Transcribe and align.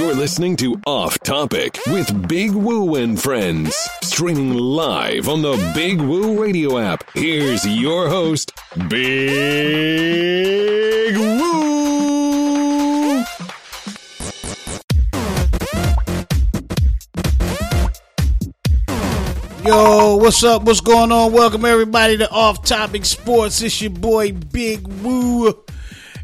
You're 0.00 0.14
listening 0.14 0.56
to 0.56 0.80
Off 0.86 1.18
Topic 1.18 1.78
with 1.88 2.26
Big 2.26 2.52
Woo 2.52 2.94
and 2.94 3.20
Friends, 3.20 3.76
streaming 4.00 4.54
live 4.54 5.28
on 5.28 5.42
the 5.42 5.72
Big 5.74 6.00
Woo 6.00 6.42
Radio 6.42 6.78
app. 6.78 7.04
Here's 7.12 7.68
your 7.68 8.08
host, 8.08 8.50
Big 8.88 11.14
Woo. 11.18 13.22
Yo, 19.66 20.16
what's 20.16 20.42
up? 20.42 20.62
What's 20.62 20.80
going 20.80 21.12
on? 21.12 21.34
Welcome 21.34 21.66
everybody 21.66 22.16
to 22.16 22.30
Off 22.30 22.64
Topic 22.64 23.04
Sports. 23.04 23.60
It's 23.60 23.82
your 23.82 23.90
boy 23.90 24.32
Big 24.32 24.88
Woo, 25.02 25.62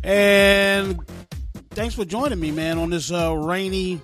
and 0.02 0.98
thanks 1.76 1.94
for 1.94 2.06
joining 2.06 2.40
me, 2.40 2.50
man, 2.50 2.78
on 2.78 2.88
this 2.88 3.12
uh, 3.12 3.36
rainy 3.36 4.00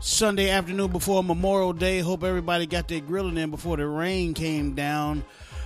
Sunday 0.00 0.48
afternoon 0.48 0.90
before 0.90 1.22
Memorial 1.22 1.74
Day. 1.74 2.00
Hope 2.00 2.24
everybody 2.24 2.64
got 2.64 2.88
their 2.88 3.00
grilling 3.00 3.36
in 3.36 3.50
before 3.50 3.76
the 3.76 3.86
rain 3.86 4.32
came 4.32 4.74
down. 4.74 5.22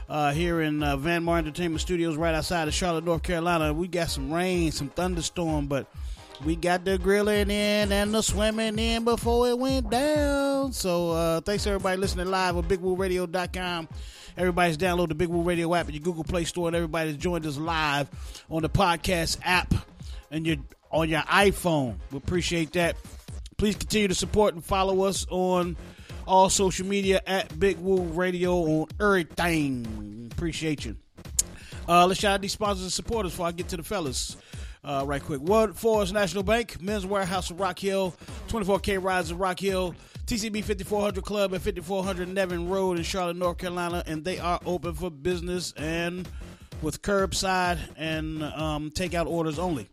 Uh, 0.08 0.32
here 0.32 0.60
in 0.62 0.82
uh, 0.82 0.96
Entertainment 0.96 1.80
Studios, 1.80 2.16
right 2.16 2.34
outside 2.34 2.66
of 2.66 2.74
Charlotte, 2.74 3.04
North 3.04 3.22
Carolina, 3.22 3.72
we 3.72 3.86
got 3.86 4.10
some 4.10 4.32
rain, 4.32 4.72
some 4.72 4.88
thunderstorm, 4.88 5.68
but 5.68 5.86
we 6.44 6.56
got 6.56 6.84
the 6.84 6.98
grilling 6.98 7.52
in 7.52 7.92
and 7.92 8.12
the 8.12 8.20
swimming 8.20 8.76
in 8.76 9.04
before 9.04 9.48
it 9.48 9.56
went 9.56 9.90
down. 9.90 10.72
So 10.72 11.12
uh, 11.12 11.40
thanks 11.42 11.68
everybody 11.68 11.98
listening 11.98 12.26
live 12.26 12.56
on 12.56 12.64
BigWooRadio.com. 12.64 13.88
Everybody's 14.36 14.76
downloaded 14.76 15.10
the 15.10 15.14
Big 15.14 15.28
Woo 15.28 15.42
Radio 15.42 15.72
app 15.76 15.86
at 15.86 15.94
your 15.94 16.02
Google 16.02 16.24
Play 16.24 16.42
Store, 16.42 16.66
and 16.66 16.74
everybody's 16.74 17.16
joined 17.16 17.46
us 17.46 17.58
live 17.58 18.08
on 18.50 18.62
the 18.62 18.68
podcast 18.68 19.38
app 19.44 19.72
and 20.32 20.44
your 20.44 20.56
on 20.90 21.08
your 21.08 21.20
iPhone. 21.22 21.96
We 22.10 22.18
appreciate 22.18 22.72
that. 22.72 22.96
Please 23.56 23.76
continue 23.76 24.08
to 24.08 24.14
support 24.14 24.54
and 24.54 24.64
follow 24.64 25.02
us 25.02 25.26
on 25.30 25.76
all 26.26 26.50
social 26.50 26.86
media 26.86 27.20
at 27.26 27.58
Big 27.58 27.78
Woo 27.78 28.02
Radio 28.02 28.82
on 28.82 28.86
everything. 29.00 30.30
Appreciate 30.32 30.84
you. 30.84 30.96
Uh, 31.88 32.06
let's 32.06 32.20
shout 32.20 32.34
out 32.34 32.42
these 32.42 32.52
sponsors 32.52 32.82
and 32.82 32.92
supporters 32.92 33.32
before 33.32 33.46
I 33.46 33.52
get 33.52 33.68
to 33.68 33.76
the 33.76 33.82
fellas. 33.82 34.36
Uh, 34.84 35.02
right 35.06 35.22
quick. 35.22 35.40
World 35.40 35.76
Forest 35.76 36.12
National 36.12 36.42
Bank, 36.42 36.80
Men's 36.80 37.04
Wearhouse 37.04 37.50
of 37.50 37.58
Rock 37.58 37.78
Hill, 37.78 38.14
24K 38.48 39.02
Rides 39.02 39.30
of 39.30 39.40
Rock 39.40 39.58
Hill, 39.58 39.94
TCB 40.26 40.62
5400 40.62 41.24
Club 41.24 41.54
at 41.54 41.62
5400 41.62 42.28
Nevin 42.28 42.68
Road 42.68 42.98
in 42.98 43.02
Charlotte, 43.02 43.36
North 43.36 43.58
Carolina, 43.58 44.04
and 44.06 44.24
they 44.24 44.38
are 44.38 44.60
open 44.64 44.94
for 44.94 45.10
business 45.10 45.72
and 45.76 46.28
with 46.80 47.02
curbside 47.02 47.78
and 47.96 48.42
um, 48.44 48.90
takeout 48.90 49.26
orders 49.26 49.58
only. 49.58 49.88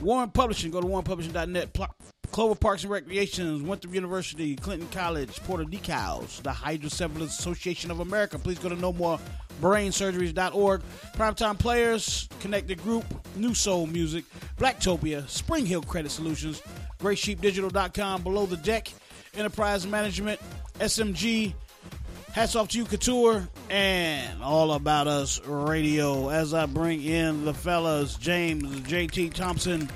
Warren 0.00 0.30
Publishing, 0.30 0.70
go 0.70 0.80
to 0.80 0.86
warrenpublishing.net. 0.86 1.72
Pl- 1.72 1.94
Clover 2.30 2.54
Parks 2.54 2.84
and 2.84 2.92
Recreations, 2.92 3.62
Winthrop 3.62 3.92
University, 3.92 4.54
Clinton 4.54 4.88
College, 4.92 5.42
Porter 5.42 5.64
Decals, 5.64 6.40
the 6.42 6.52
Hydrocephalus 6.52 7.38
Association 7.38 7.90
of 7.90 8.00
America. 8.00 8.38
Please 8.38 8.58
go 8.58 8.68
to 8.68 8.76
no. 8.76 8.92
Primetime 8.92 11.58
Players, 11.58 12.28
Connected 12.40 12.80
Group, 12.82 13.04
New 13.36 13.54
Soul 13.54 13.86
Music, 13.88 14.24
Blacktopia, 14.56 15.28
Spring 15.28 15.66
Hill 15.66 15.82
Credit 15.82 16.10
Solutions, 16.10 16.62
GreySheepDigital.com, 17.00 18.22
Below 18.22 18.46
the 18.46 18.56
Deck, 18.58 18.92
Enterprise 19.34 19.86
Management, 19.86 20.40
SMG, 20.78 21.52
Hats 22.32 22.54
off 22.54 22.68
to 22.68 22.78
you, 22.78 22.84
Couture, 22.84 23.48
and 23.70 24.42
All 24.42 24.72
About 24.72 25.08
Us 25.08 25.44
Radio. 25.46 26.28
As 26.28 26.54
I 26.54 26.66
bring 26.66 27.02
in 27.02 27.44
the 27.44 27.52
fellas, 27.52 28.14
James, 28.14 28.64
JT 28.82 29.34
Thompson, 29.34 29.90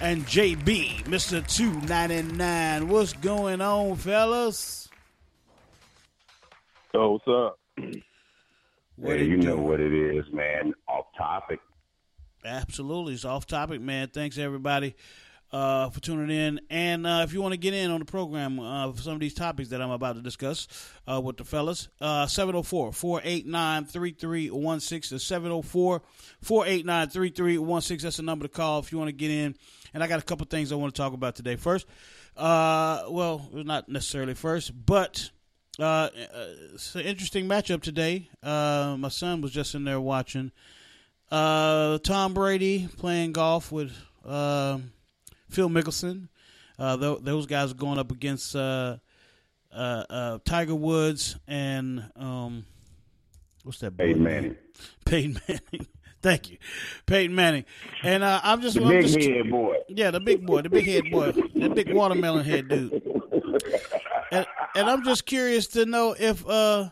and 0.00 0.24
JB, 0.24 1.04
Mr. 1.04 1.44
299. 1.52 2.88
What's 2.88 3.12
going 3.14 3.60
on, 3.60 3.96
fellas? 3.96 4.88
Oh, 6.94 7.12
what's 7.12 7.26
up? 7.26 7.58
What 8.96 9.16
Hey, 9.16 9.24
you 9.24 9.38
know 9.38 9.56
what 9.56 9.80
it 9.80 9.92
is, 9.92 10.24
man. 10.32 10.72
Off 10.86 11.06
topic. 11.18 11.58
Absolutely. 12.44 13.14
It's 13.14 13.24
off 13.24 13.46
topic, 13.46 13.80
man. 13.80 14.08
Thanks, 14.08 14.38
everybody, 14.38 14.94
uh, 15.52 15.90
for 15.90 16.00
tuning 16.00 16.30
in. 16.30 16.60
And 16.70 17.06
uh, 17.06 17.22
if 17.24 17.32
you 17.32 17.42
want 17.42 17.52
to 17.52 17.58
get 17.58 17.74
in 17.74 17.90
on 17.90 17.98
the 17.98 18.04
program 18.04 18.60
uh, 18.60 18.92
for 18.92 19.02
some 19.02 19.14
of 19.14 19.20
these 19.20 19.34
topics 19.34 19.70
that 19.70 19.82
I'm 19.82 19.90
about 19.90 20.16
to 20.16 20.22
discuss 20.22 20.68
uh, 21.10 21.20
with 21.20 21.36
the 21.36 21.44
fellas, 21.44 21.88
uh, 22.00 22.26
704 22.26 22.92
489 22.92 23.84
3316. 23.86 25.16
The 25.16 25.20
704 25.20 26.02
489 26.42 27.08
3316. 27.08 28.04
That's 28.04 28.16
the 28.16 28.22
number 28.22 28.46
to 28.46 28.52
call 28.52 28.78
if 28.78 28.92
you 28.92 28.98
want 28.98 29.08
to 29.08 29.12
get 29.12 29.30
in. 29.30 29.56
And 29.92 30.02
I 30.02 30.06
got 30.06 30.20
a 30.20 30.24
couple 30.24 30.46
things 30.46 30.70
I 30.72 30.76
want 30.76 30.94
to 30.94 31.00
talk 31.00 31.12
about 31.12 31.34
today. 31.34 31.56
First, 31.56 31.86
uh, 32.36 33.04
well, 33.08 33.48
not 33.52 33.88
necessarily 33.88 34.34
first, 34.34 34.72
but. 34.86 35.30
Uh, 35.78 36.10
it's 36.74 36.94
an 36.94 37.02
interesting 37.02 37.46
matchup 37.46 37.80
today. 37.80 38.28
Uh, 38.42 38.96
my 38.98 39.08
son 39.08 39.40
was 39.40 39.50
just 39.50 39.74
in 39.74 39.84
there 39.84 40.00
watching. 40.00 40.52
Uh, 41.30 41.96
Tom 41.98 42.34
Brady 42.34 42.88
playing 42.98 43.32
golf 43.32 43.72
with 43.72 43.92
uh, 44.26 44.78
Phil 45.50 45.68
Mickelson. 45.68 46.28
Uh, 46.78 46.96
th- 46.96 47.18
those 47.22 47.46
guys 47.46 47.72
are 47.72 47.74
going 47.76 47.98
up 47.98 48.10
against 48.10 48.56
uh, 48.56 48.96
uh, 49.72 50.04
uh, 50.08 50.38
Tiger 50.44 50.74
Woods 50.74 51.36
and 51.46 52.10
um, 52.16 52.64
what's 53.64 53.78
that? 53.80 53.96
Peyton? 53.96 54.22
Manning. 54.22 54.56
Peyton 55.04 55.38
Manning. 55.46 55.86
Thank 56.22 56.50
you, 56.50 56.58
Peyton 57.06 57.34
Manning. 57.34 57.64
And 58.02 58.22
uh, 58.22 58.40
I'm 58.42 58.60
just, 58.60 58.76
The 58.76 58.82
I'm 58.82 58.88
big 58.88 59.06
just 59.06 59.18
head 59.20 59.50
boy. 59.50 59.76
yeah, 59.88 60.10
the 60.10 60.20
big 60.20 60.44
boy, 60.44 60.60
the 60.62 60.68
big 60.68 60.86
head 60.86 61.10
boy, 61.10 61.32
that 61.32 61.74
big 61.74 61.92
watermelon 61.94 62.44
head 62.44 62.68
dude. 62.68 63.02
And, 64.30 64.46
and 64.76 64.90
I'm 64.90 65.02
just 65.02 65.24
curious 65.26 65.66
to 65.68 65.86
know 65.86 66.14
if 66.18 66.46
uh 66.46 66.90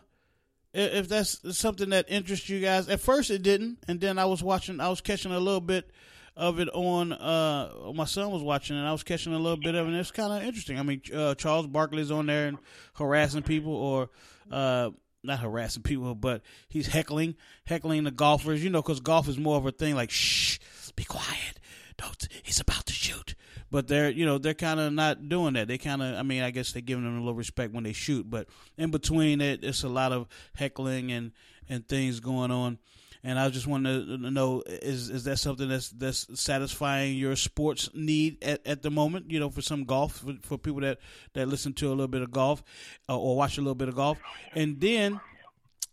if 0.73 0.93
if 0.95 1.09
that's 1.09 1.59
something 1.59 1.91
that 1.91 2.07
interests 2.09 2.49
you 2.49 2.61
guys. 2.61 2.89
At 2.89 3.01
first 3.01 3.31
it 3.31 3.43
didn't, 3.43 3.79
and 3.87 4.01
then 4.01 4.19
I 4.19 4.25
was 4.25 4.43
watching, 4.43 4.81
I 4.81 4.89
was 4.89 5.01
catching 5.03 5.33
a 5.33 5.39
little 5.39 5.61
bit 5.61 5.91
of 6.39 6.61
it 6.61 6.69
on. 6.73 7.13
uh 7.13 7.93
My 7.95 8.05
son 8.07 8.31
was 8.31 8.43
watching, 8.43 8.77
and 8.77 8.87
I 8.87 8.93
was 8.93 9.03
catching 9.03 9.35
a 9.35 9.39
little 9.39 9.59
bit 9.59 9.75
of 9.75 9.87
it. 9.87 9.91
and 9.91 9.99
It's 9.99 10.11
kind 10.13 10.33
of 10.33 10.43
interesting. 10.43 10.79
I 10.79 10.83
mean, 10.83 11.03
uh, 11.15 11.35
Charles 11.35 11.67
Barkley's 11.67 12.11
on 12.11 12.27
there 12.27 12.47
and 12.47 12.59
harassing 12.95 13.43
people, 13.43 13.75
or 13.75 14.09
uh 14.51 14.91
not 15.25 15.41
harassing 15.41 15.83
people, 15.83 16.15
but 16.15 16.43
he's 16.69 16.87
heckling, 16.87 17.35
heckling 17.67 18.05
the 18.05 18.13
golfers. 18.13 18.63
You 18.63 18.71
know, 18.71 18.81
because 18.81 19.01
golf 19.01 19.29
is 19.29 19.37
more 19.37 19.57
of 19.59 19.67
a 19.67 19.73
thing 19.73 19.95
like 19.97 20.11
shh, 20.11 20.59
be 20.95 21.05
quiet, 21.05 21.59
don't. 21.99 22.29
He's 22.43 22.61
about 22.61 22.87
to 22.87 22.93
shoot. 22.93 23.35
But 23.71 23.87
they're, 23.87 24.09
you 24.09 24.25
know, 24.25 24.39
they're 24.39 24.55
kind 24.55 24.81
of 24.81 24.95
not 24.95 25.29
doing 25.29 25.53
that. 25.55 25.69
They 25.69 25.77
kind 25.77 26.01
of, 26.01 26.15
I 26.15 26.23
mean, 26.23 26.43
I 26.43 26.51
guess 26.51 26.73
they're 26.73 26.81
giving 26.81 27.05
them 27.05 27.17
a 27.17 27.19
little 27.19 27.35
respect 27.35 27.75
when 27.75 27.85
they 27.85 27.93
shoot, 27.93 28.31
but 28.31 28.49
in 28.79 28.91
between 28.91 29.43
it, 29.43 29.63
it's 29.63 29.83
a 29.83 29.91
lot 29.91 30.13
of 30.13 30.27
heckling 30.55 31.13
and 31.13 31.33
and 31.69 31.87
things 31.87 32.21
going 32.21 32.51
on. 32.51 32.79
And 33.25 33.39
I 33.39 33.49
just 33.49 33.67
wanted 33.67 34.07
to 34.07 34.31
know 34.31 34.63
is 34.67 35.11
is 35.11 35.25
that 35.25 35.39
something 35.39 35.69
that's 35.69 35.89
that's 35.91 36.27
satisfying 36.41 37.17
your 37.17 37.35
sports 37.37 37.91
need 37.93 38.43
at, 38.45 38.65
at 38.67 38.83
the 38.83 38.91
moment? 38.91 39.31
You 39.31 39.41
know, 39.41 39.51
for 39.51 39.61
some 39.61 39.85
golf 39.85 40.19
for, 40.19 40.35
for 40.43 40.57
people 40.59 40.81
that 40.83 40.99
that 41.35 41.49
listen 41.49 41.73
to 41.75 41.89
a 41.89 41.91
little 41.91 42.07
bit 42.09 42.23
of 42.23 42.31
golf 42.31 42.63
uh, 43.09 43.19
or 43.19 43.37
watch 43.37 43.59
a 43.59 43.61
little 43.61 43.75
bit 43.75 43.89
of 43.89 43.97
golf, 43.97 44.19
and 44.55 44.81
then 44.81 45.21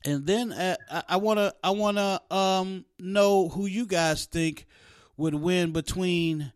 and 0.05 0.25
then 0.27 0.51
uh, 0.51 0.75
I- 0.91 1.03
I 1.09 1.17
want 1.17 1.39
to 1.39 1.53
I 1.63 1.71
want 1.71 1.97
to 1.97 2.21
um, 2.35 2.85
know 2.99 3.49
who 3.49 3.65
you 3.65 3.87
guys 3.87 4.25
think 4.25 4.67
would 5.17 5.33
win 5.35 5.71
between 5.71 6.51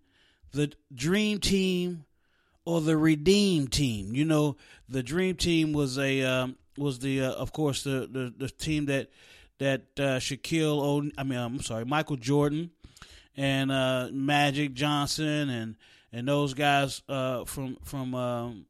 the 0.52 0.72
Dream 0.94 1.40
Team 1.40 2.06
or 2.66 2.82
the 2.82 2.96
Redeem 2.96 3.68
Team. 3.70 4.14
You 4.14 4.26
know, 4.26 4.56
the 4.88 5.02
Dream 5.02 5.36
Team 5.36 5.74
was 5.74 5.98
a 5.98 6.22
um, 6.24 6.58
was 6.78 7.00
the 7.00 7.22
uh, 7.24 7.32
of 7.32 7.52
course 7.54 7.84
the, 7.84 8.08
the 8.12 8.32
the 8.38 8.50
team 8.50 8.86
that 8.86 9.10
that 9.60 9.82
uh, 9.98 10.20
Shaquille 10.20 10.82
O. 10.82 11.10
I 11.18 11.24
mean, 11.24 11.40
I'm 11.40 11.62
sorry, 11.62 11.86
Michael 11.86 12.18
Jordan 12.18 12.72
and 13.38 13.72
uh, 13.72 14.10
Magic 14.12 14.74
Johnson 14.74 15.50
and 15.50 15.76
and 16.12 16.28
those 16.28 16.54
guys 16.54 17.02
uh, 17.08 17.46
from 17.46 17.78
from 17.84 18.16
um, 18.16 18.66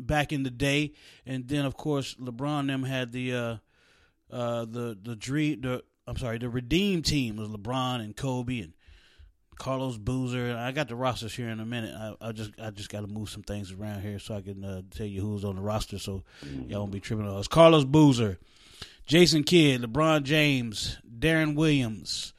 back 0.00 0.32
in 0.32 0.42
the 0.42 0.50
day. 0.50 0.92
And 1.26 1.46
then 1.46 1.64
of 1.64 1.76
course 1.76 2.14
LeBron 2.14 2.60
and 2.60 2.70
them 2.70 2.82
had 2.82 3.12
the 3.12 3.34
uh, 3.34 3.56
uh, 4.30 4.64
the 4.64 4.98
the 5.00 5.16
dream 5.16 5.60
the 5.60 5.84
I'm 6.06 6.16
sorry 6.16 6.38
the 6.38 6.48
Redeem 6.48 7.02
team 7.02 7.36
was 7.36 7.48
LeBron 7.48 8.00
and 8.00 8.16
Kobe 8.16 8.60
and 8.60 8.72
Carlos 9.56 9.96
Boozer. 9.96 10.56
I 10.56 10.72
got 10.72 10.88
the 10.88 10.96
rosters 10.96 11.34
here 11.34 11.48
in 11.48 11.60
a 11.60 11.64
minute. 11.64 11.94
I, 11.94 12.28
I 12.28 12.32
just 12.32 12.50
I 12.60 12.70
just 12.70 12.90
got 12.90 13.02
to 13.02 13.06
move 13.06 13.28
some 13.28 13.42
things 13.42 13.72
around 13.72 14.02
here 14.02 14.18
so 14.18 14.34
I 14.34 14.40
can 14.40 14.64
uh, 14.64 14.82
tell 14.90 15.06
you 15.06 15.20
who's 15.20 15.44
on 15.44 15.56
the 15.56 15.62
roster, 15.62 15.98
so 15.98 16.24
y'all 16.66 16.80
won't 16.80 16.92
be 16.92 17.00
tripping 17.00 17.28
on 17.28 17.36
us. 17.36 17.46
Carlos 17.48 17.84
Boozer, 17.84 18.38
Jason 19.06 19.44
Kidd, 19.44 19.82
LeBron 19.82 20.22
James, 20.22 20.98
Deron 21.18 21.54
Williams, 21.54 22.32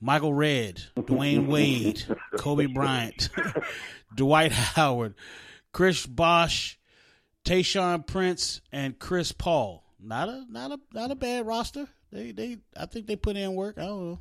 Michael 0.00 0.34
Redd, 0.34 0.82
Dwyane 0.96 1.46
Wade, 1.46 2.02
Kobe 2.36 2.66
Bryant, 2.66 3.28
Dwight 4.14 4.52
Howard, 4.52 5.14
Chris 5.72 6.04
Bosh, 6.06 6.78
Tayshaun 7.44 8.06
Prince, 8.06 8.60
and 8.72 8.98
Chris 8.98 9.32
Paul. 9.32 9.84
Not 10.02 10.28
a 10.28 10.44
not 10.50 10.72
a 10.72 10.80
not 10.92 11.10
a 11.10 11.14
bad 11.14 11.46
roster. 11.46 11.86
They 12.12 12.32
they 12.32 12.58
I 12.76 12.86
think 12.86 13.06
they 13.06 13.16
put 13.16 13.36
in 13.36 13.54
work. 13.54 13.76
I 13.78 13.82
don't 13.82 14.06
know. 14.10 14.20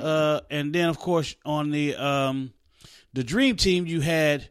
Uh, 0.00 0.40
and 0.50 0.72
then 0.72 0.88
of 0.88 0.98
course 0.98 1.34
on 1.44 1.70
the 1.70 1.94
um, 1.96 2.52
the 3.12 3.24
dream 3.24 3.56
team 3.56 3.86
you 3.86 4.00
had 4.00 4.48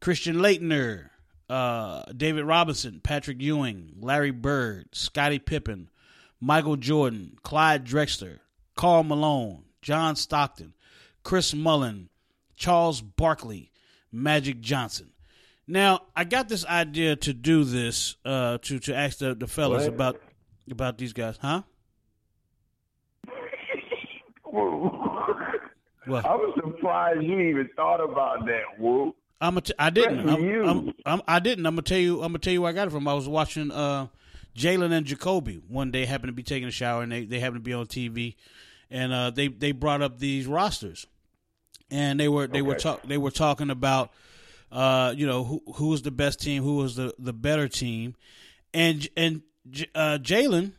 Christian 0.00 0.36
Laettner, 0.36 1.10
uh, 1.50 2.04
David 2.16 2.44
Robinson, 2.44 3.00
Patrick 3.02 3.40
Ewing, 3.40 3.92
Larry 4.00 4.30
Bird, 4.30 4.88
Scottie 4.92 5.38
Pippen, 5.38 5.88
Michael 6.44 6.74
Jordan, 6.74 7.38
Clyde 7.44 7.86
Drexler, 7.86 8.40
Karl 8.74 9.04
Malone, 9.04 9.62
John 9.80 10.16
Stockton, 10.16 10.74
Chris 11.22 11.54
Mullin, 11.54 12.08
Charles 12.56 13.00
Barkley, 13.00 13.70
Magic 14.10 14.60
Johnson. 14.60 15.10
Now, 15.68 16.00
I 16.16 16.24
got 16.24 16.48
this 16.48 16.66
idea 16.66 17.14
to 17.14 17.32
do 17.32 17.62
this 17.62 18.16
uh, 18.24 18.58
to 18.62 18.80
to 18.80 18.94
ask 18.94 19.18
the, 19.18 19.36
the 19.36 19.46
fellas 19.46 19.84
What? 19.84 19.94
about 19.94 20.20
about 20.68 20.98
these 20.98 21.12
guys, 21.12 21.38
huh? 21.40 21.62
What? 26.04 26.26
I 26.26 26.34
was 26.34 26.52
surprised 26.56 27.22
you 27.22 27.38
even 27.38 27.70
thought 27.76 28.02
about 28.02 28.44
that, 28.46 28.62
Woo. 28.80 29.14
I'm 29.40 29.56
a 29.56 29.60
t- 29.60 29.72
I 29.78 29.90
didn't. 29.90 30.28
I'm. 30.28 30.68
I'm, 30.68 30.94
I'm, 31.06 31.22
I 31.28 31.38
didn't. 31.38 31.64
I'm 31.64 31.74
gonna 31.74 31.82
tell 31.82 31.96
you. 31.98 32.16
I'm 32.16 32.32
gonna 32.32 32.40
tell 32.40 32.52
you 32.52 32.62
where 32.62 32.70
I 32.70 32.74
got 32.74 32.88
it 32.88 32.90
from. 32.90 33.06
I 33.06 33.14
was 33.14 33.28
watching 33.28 33.70
uh, 33.70 34.08
Jalen 34.56 34.92
and 34.92 35.06
Jacoby. 35.06 35.60
One 35.68 35.90
day. 35.90 36.04
Happened 36.04 36.28
to 36.28 36.34
be 36.34 36.42
taking 36.42 36.68
a 36.68 36.72
shower, 36.72 37.02
and 37.02 37.12
they, 37.12 37.24
they 37.24 37.40
happened 37.40 37.64
to 37.64 37.68
be 37.68 37.72
on 37.72 37.86
TV, 37.86 38.36
and 38.90 39.12
uh, 39.12 39.30
they 39.30 39.48
they 39.48 39.72
brought 39.72 40.02
up 40.02 40.18
these 40.18 40.46
rosters, 40.46 41.06
and 41.90 42.20
they 42.20 42.28
were 42.28 42.46
they 42.46 42.62
were 42.62 42.74
talk 42.74 43.02
they 43.02 43.18
were 43.18 43.30
talking 43.30 43.70
about 43.70 44.10
uh, 44.70 45.14
you 45.16 45.26
know 45.26 45.44
who 45.44 45.62
who 45.76 45.88
was 45.88 46.02
the 46.02 46.10
best 46.10 46.40
team, 46.40 46.62
who 46.62 46.76
was 46.76 46.96
the 46.96 47.14
the 47.18 47.32
better 47.32 47.68
team, 47.68 48.14
and 48.74 49.08
and 49.16 49.42
uh, 49.94 50.18
Jalen 50.20 50.72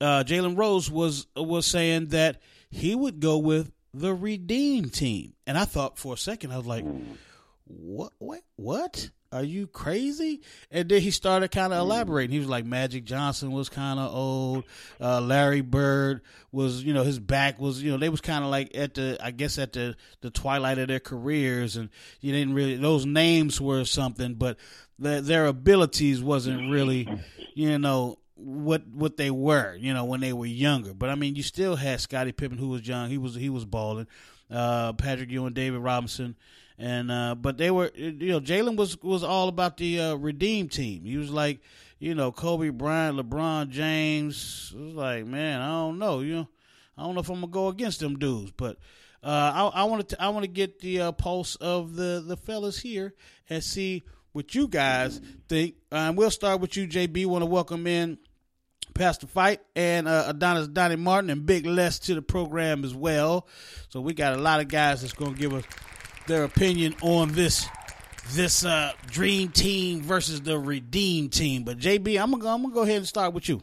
uh, 0.00 0.24
Jalen 0.26 0.56
Rose 0.56 0.90
was 0.90 1.26
was 1.36 1.66
saying 1.66 2.06
that 2.06 2.40
he 2.70 2.94
would 2.94 3.20
go 3.20 3.38
with 3.38 3.72
the 3.94 4.14
redeem 4.14 4.90
team, 4.90 5.34
and 5.46 5.58
I 5.58 5.64
thought 5.64 5.98
for 5.98 6.14
a 6.14 6.18
second 6.18 6.52
I 6.52 6.58
was 6.58 6.66
like 6.66 6.84
what 7.64 8.12
what 8.18 8.42
what 8.56 9.10
are 9.30 9.42
you 9.42 9.66
crazy 9.66 10.40
and 10.70 10.88
then 10.88 11.00
he 11.00 11.10
started 11.10 11.50
kind 11.50 11.72
of 11.72 11.78
elaborating 11.78 12.32
he 12.32 12.38
was 12.38 12.48
like 12.48 12.64
magic 12.64 13.04
johnson 13.04 13.52
was 13.52 13.68
kind 13.68 13.98
of 13.98 14.14
old 14.14 14.64
uh, 15.00 15.20
larry 15.20 15.60
bird 15.60 16.22
was 16.50 16.82
you 16.82 16.94
know 16.94 17.02
his 17.02 17.18
back 17.18 17.60
was 17.60 17.82
you 17.82 17.90
know 17.90 17.98
they 17.98 18.08
was 18.08 18.20
kind 18.20 18.44
of 18.44 18.50
like 18.50 18.70
at 18.74 18.94
the 18.94 19.18
i 19.22 19.30
guess 19.30 19.58
at 19.58 19.72
the 19.72 19.94
the 20.22 20.30
twilight 20.30 20.78
of 20.78 20.88
their 20.88 21.00
careers 21.00 21.76
and 21.76 21.90
you 22.20 22.32
didn't 22.32 22.54
really 22.54 22.76
those 22.76 23.04
names 23.04 23.60
were 23.60 23.84
something 23.84 24.34
but 24.34 24.56
their, 24.98 25.20
their 25.20 25.46
abilities 25.46 26.22
wasn't 26.22 26.70
really 26.70 27.06
you 27.54 27.78
know 27.78 28.18
what 28.38 28.86
what 28.86 29.16
they 29.16 29.30
were, 29.30 29.74
you 29.74 29.92
know, 29.92 30.04
when 30.04 30.20
they 30.20 30.32
were 30.32 30.46
younger. 30.46 30.94
But 30.94 31.10
I 31.10 31.16
mean, 31.16 31.34
you 31.34 31.42
still 31.42 31.76
had 31.76 32.00
Scottie 32.00 32.32
Pippen, 32.32 32.58
who 32.58 32.68
was 32.68 32.86
young. 32.86 33.10
He 33.10 33.18
was 33.18 33.34
he 33.34 33.50
was 33.50 33.64
balling. 33.64 34.06
Uh, 34.50 34.92
Patrick 34.94 35.30
Ewing, 35.30 35.52
David 35.52 35.80
Robinson, 35.80 36.36
and 36.78 37.10
uh, 37.10 37.34
but 37.34 37.58
they 37.58 37.70
were, 37.70 37.90
you 37.94 38.32
know, 38.32 38.40
Jalen 38.40 38.76
was 38.76 39.00
was 39.02 39.24
all 39.24 39.48
about 39.48 39.76
the 39.76 40.00
uh, 40.00 40.14
redeem 40.14 40.68
team. 40.68 41.04
He 41.04 41.16
was 41.16 41.30
like, 41.30 41.60
you 41.98 42.14
know, 42.14 42.30
Kobe 42.30 42.68
Bryant, 42.70 43.18
LeBron 43.18 43.70
James. 43.70 44.72
It 44.74 44.80
was 44.80 44.94
like, 44.94 45.26
man, 45.26 45.60
I 45.60 45.68
don't 45.68 45.98
know, 45.98 46.20
you 46.20 46.36
know, 46.36 46.48
I 46.96 47.02
don't 47.02 47.14
know 47.14 47.20
if 47.20 47.28
I'm 47.28 47.40
gonna 47.40 47.48
go 47.48 47.68
against 47.68 48.00
them 48.00 48.18
dudes, 48.18 48.52
but. 48.56 48.78
Uh, 49.20 49.70
I, 49.74 49.82
want 49.82 50.10
to 50.10 50.22
I 50.22 50.28
want 50.28 50.44
to 50.44 50.48
get 50.48 50.78
the 50.78 51.00
uh, 51.00 51.12
pulse 51.12 51.56
of 51.56 51.96
the, 51.96 52.22
the 52.24 52.36
fellas 52.36 52.78
here 52.78 53.14
and 53.50 53.64
see 53.64 54.04
what 54.30 54.54
you 54.54 54.68
guys 54.68 55.20
think. 55.48 55.74
Um, 55.90 56.14
we'll 56.14 56.30
start 56.30 56.60
with 56.60 56.76
you, 56.76 56.86
JB. 56.86 57.26
Want 57.26 57.42
to 57.42 57.46
welcome 57.46 57.88
in 57.88 58.16
Pastor 58.94 59.26
Fight 59.26 59.60
and 59.74 60.06
uh, 60.06 60.26
Adonis 60.28 60.68
Donnie 60.68 60.96
Martin 60.96 61.30
and 61.30 61.46
Big 61.46 61.66
Les 61.66 61.98
to 62.00 62.14
the 62.14 62.22
program 62.22 62.84
as 62.84 62.94
well. 62.94 63.48
So 63.88 64.00
we 64.00 64.14
got 64.14 64.34
a 64.34 64.40
lot 64.40 64.60
of 64.60 64.68
guys 64.68 65.00
that's 65.00 65.12
going 65.12 65.34
to 65.34 65.40
give 65.40 65.52
us 65.52 65.64
their 66.28 66.44
opinion 66.44 66.94
on 67.02 67.32
this 67.32 67.66
this 68.32 68.64
uh, 68.64 68.92
dream 69.06 69.48
team 69.48 70.02
versus 70.02 70.42
the 70.42 70.58
redeem 70.58 71.30
team. 71.30 71.64
But 71.64 71.78
JB, 71.78 72.20
I'm 72.22 72.30
gonna 72.30 72.48
I'm 72.48 72.62
gonna 72.62 72.74
go 72.74 72.82
ahead 72.82 72.98
and 72.98 73.06
start 73.06 73.32
with 73.32 73.48
you. 73.48 73.62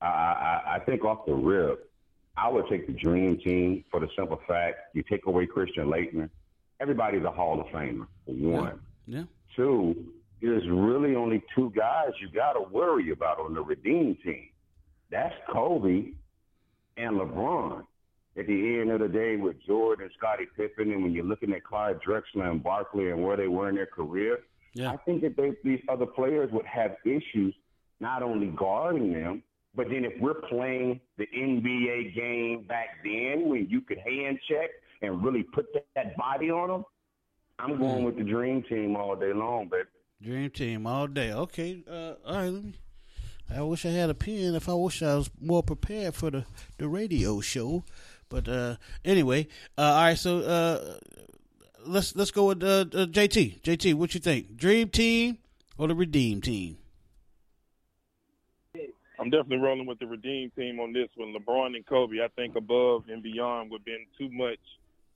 I, 0.00 0.06
I, 0.06 0.62
I 0.76 0.78
think 0.80 1.04
off 1.04 1.26
the 1.26 1.34
rip, 1.34 1.90
I 2.36 2.48
would 2.48 2.68
take 2.68 2.86
the 2.86 2.92
dream 2.92 3.38
team 3.38 3.84
for 3.90 4.00
the 4.00 4.08
simple 4.16 4.40
fact 4.46 4.78
you 4.94 5.02
take 5.02 5.26
away 5.26 5.46
Christian 5.46 5.86
Laettner, 5.86 6.28
everybody's 6.80 7.24
a 7.24 7.30
Hall 7.30 7.60
of 7.60 7.66
Famer. 7.68 8.06
One, 8.26 8.80
Yeah, 9.06 9.24
two, 9.56 9.96
there's 10.42 10.68
really 10.68 11.14
only 11.16 11.42
two 11.54 11.72
guys 11.74 12.10
you 12.20 12.28
got 12.28 12.52
to 12.52 12.60
worry 12.60 13.10
about 13.10 13.38
on 13.40 13.54
the 13.54 13.62
redeem 13.62 14.16
team. 14.22 14.48
That's 15.10 15.34
Kobe 15.50 16.12
and 16.96 17.16
LeBron. 17.16 17.84
At 18.36 18.48
the 18.48 18.80
end 18.80 18.90
of 18.90 19.00
the 19.00 19.08
day, 19.08 19.36
with 19.36 19.56
Jordan 19.64 20.06
and 20.06 20.12
Scottie 20.18 20.48
Pippen, 20.56 20.90
and 20.90 21.04
when 21.04 21.12
you're 21.12 21.24
looking 21.24 21.52
at 21.52 21.62
Clyde 21.62 22.00
Drexler 22.06 22.50
and 22.50 22.62
Barkley 22.62 23.10
and 23.10 23.22
where 23.22 23.36
they 23.36 23.46
were 23.46 23.68
in 23.68 23.76
their 23.76 23.86
career, 23.86 24.40
yeah, 24.74 24.90
I 24.90 24.96
think 24.96 25.22
that 25.22 25.36
they, 25.36 25.52
these 25.62 25.80
other 25.88 26.06
players 26.06 26.50
would 26.52 26.66
have 26.66 26.96
issues 27.04 27.54
not 28.00 28.22
only 28.24 28.48
guarding 28.48 29.12
them, 29.12 29.42
but 29.76 29.88
then 29.88 30.04
if 30.04 30.20
we're 30.20 30.34
playing 30.34 31.00
the 31.16 31.26
NBA 31.26 32.14
game 32.14 32.64
back 32.68 32.88
then 33.04 33.48
when 33.48 33.68
you 33.68 33.80
could 33.80 33.98
hand 33.98 34.38
check 34.48 34.70
and 35.02 35.24
really 35.24 35.42
put 35.42 35.72
that, 35.74 35.86
that 35.94 36.16
body 36.16 36.50
on 36.50 36.68
them, 36.68 36.84
I'm 37.58 37.78
going 37.78 38.04
with 38.04 38.16
the 38.16 38.24
dream 38.24 38.62
team 38.64 38.96
all 38.96 39.14
day 39.14 39.32
long, 39.32 39.68
baby. 39.68 39.88
dream 40.20 40.50
team 40.50 40.86
all 40.86 41.06
day. 41.06 41.32
Okay, 41.32 41.84
uh, 41.88 42.14
all 42.26 42.34
right. 42.34 42.48
Let 42.50 42.64
me. 42.64 42.74
I 43.54 43.60
wish 43.62 43.84
I 43.84 43.90
had 43.90 44.10
a 44.10 44.14
pen. 44.14 44.54
If 44.54 44.68
I 44.68 44.74
wish 44.74 45.02
I 45.02 45.14
was 45.14 45.30
more 45.40 45.62
prepared 45.62 46.14
for 46.14 46.30
the 46.30 46.44
the 46.78 46.88
radio 46.88 47.40
show. 47.40 47.84
But 48.34 48.48
uh, 48.48 48.76
anyway, 49.04 49.46
uh, 49.78 49.82
all 49.82 50.02
right. 50.02 50.18
So 50.18 50.40
uh, 50.40 50.98
let's 51.86 52.16
let's 52.16 52.32
go 52.32 52.46
with 52.46 52.64
uh, 52.64 52.80
uh, 52.92 53.06
JT. 53.06 53.60
JT, 53.60 53.94
what 53.94 54.12
you 54.12 54.18
think? 54.18 54.56
Dream 54.56 54.88
team 54.88 55.38
or 55.78 55.86
the 55.86 55.94
redeem 55.94 56.40
team? 56.40 56.78
I'm 59.20 59.30
definitely 59.30 59.58
rolling 59.58 59.86
with 59.86 60.00
the 60.00 60.08
redeem 60.08 60.50
team 60.50 60.80
on 60.80 60.92
this 60.92 61.08
one. 61.14 61.32
LeBron 61.32 61.76
and 61.76 61.86
Kobe, 61.86 62.16
I 62.16 62.26
think 62.34 62.56
above 62.56 63.04
and 63.08 63.22
beyond 63.22 63.70
would 63.70 63.82
have 63.82 63.84
been 63.84 64.04
too 64.18 64.28
much, 64.34 64.58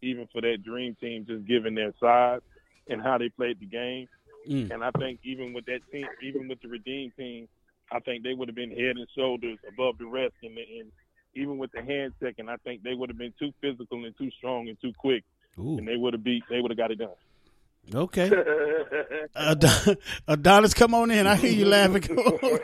even 0.00 0.29
for 0.32 0.41
that 0.41 0.59
dream 0.65 0.97
team, 1.00 1.26
just 1.26 1.44
given 1.44 1.75
their 1.75 1.93
size 2.00 2.41
and 2.88 3.03
how 3.03 3.19
they 3.19 3.31
played 3.31 3.59
the 3.59 3.67
game. 3.67 4.06
Mm. 4.49 4.70
And 4.70 4.85
I 4.85 4.93
think 4.93 5.19
even 5.25 5.53
with 5.53 5.67
that 5.67 5.81
team, 5.91 6.06
even 6.23 6.47
with 6.47 6.62
the 6.62 6.69
redeem 6.69 7.11
team, 7.17 7.49
I 7.91 7.99
think 7.99 8.23
they 8.23 8.35
would 8.35 8.49
have 8.49 8.55
been 8.55 8.70
head 8.70 8.97
and 8.97 9.09
shoulders 9.17 9.59
above 9.69 9.99
the 9.99 10.06
rest. 10.06 10.35
And, 10.44 10.56
and 10.56 10.93
even 11.38 11.58
with 11.58 11.73
the 11.73 11.82
hand 11.82 12.12
checking, 12.20 12.49
I 12.49 12.56
think 12.56 12.82
they 12.82 12.94
would 12.94 13.08
have 13.11 13.19
been 13.19 13.32
too 13.38 13.52
physical 13.61 14.05
and 14.05 14.17
too 14.19 14.31
strong 14.38 14.69
and 14.69 14.81
too 14.81 14.93
quick, 14.99 15.25
Ooh, 15.58 15.79
and 15.79 15.87
they 15.88 15.96
would 15.96 16.12
have 16.14 16.25
beat. 16.25 16.43
They 16.50 16.61
would 16.61 16.70
have 16.70 16.79
got 16.79 16.90
it 16.90 16.99
done. 16.99 17.11
okay. 17.94 18.31
Adon- 19.36 19.96
Adonis, 20.27 20.74
come 20.74 20.94
on 20.94 21.10
in. 21.10 21.27
I 21.27 21.36
hear 21.36 21.53
you 21.53 21.65
laughing. 21.67 22.03
Come 22.03 22.19
on, 22.19 22.58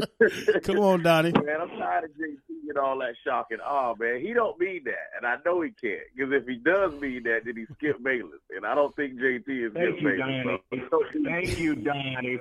come 0.62 0.78
on 0.78 1.02
Donnie. 1.02 1.32
Man, 1.32 1.60
I'm 1.60 1.68
tired 1.78 2.04
of 2.04 2.10
JT 2.10 2.38
and 2.68 2.78
all 2.78 2.98
that 2.98 3.14
shock 3.24 3.46
and 3.50 3.60
oh, 3.60 3.64
awe, 3.64 3.94
man. 3.98 4.20
He 4.20 4.32
don't 4.32 4.58
mean 4.60 4.82
that, 4.84 5.10
and 5.16 5.26
I 5.26 5.36
know 5.44 5.60
he 5.62 5.70
can't. 5.80 6.00
Because 6.14 6.32
if 6.32 6.46
he 6.46 6.56
does 6.56 6.92
mean 7.00 7.22
that, 7.24 7.40
then 7.44 7.56
he 7.56 7.64
Skip 7.74 8.02
Bayless, 8.02 8.40
and 8.54 8.64
I 8.66 8.74
don't 8.74 8.94
think 8.94 9.14
JT 9.14 9.48
is 9.48 9.72
Thank 9.72 9.96
Skip 9.96 10.02
you, 10.02 10.08
Bayless. 10.08 10.60
Donnie. 10.70 10.84
So, 10.90 11.02
Thank 11.24 11.58
you, 11.58 11.74
Donnie. 11.76 12.38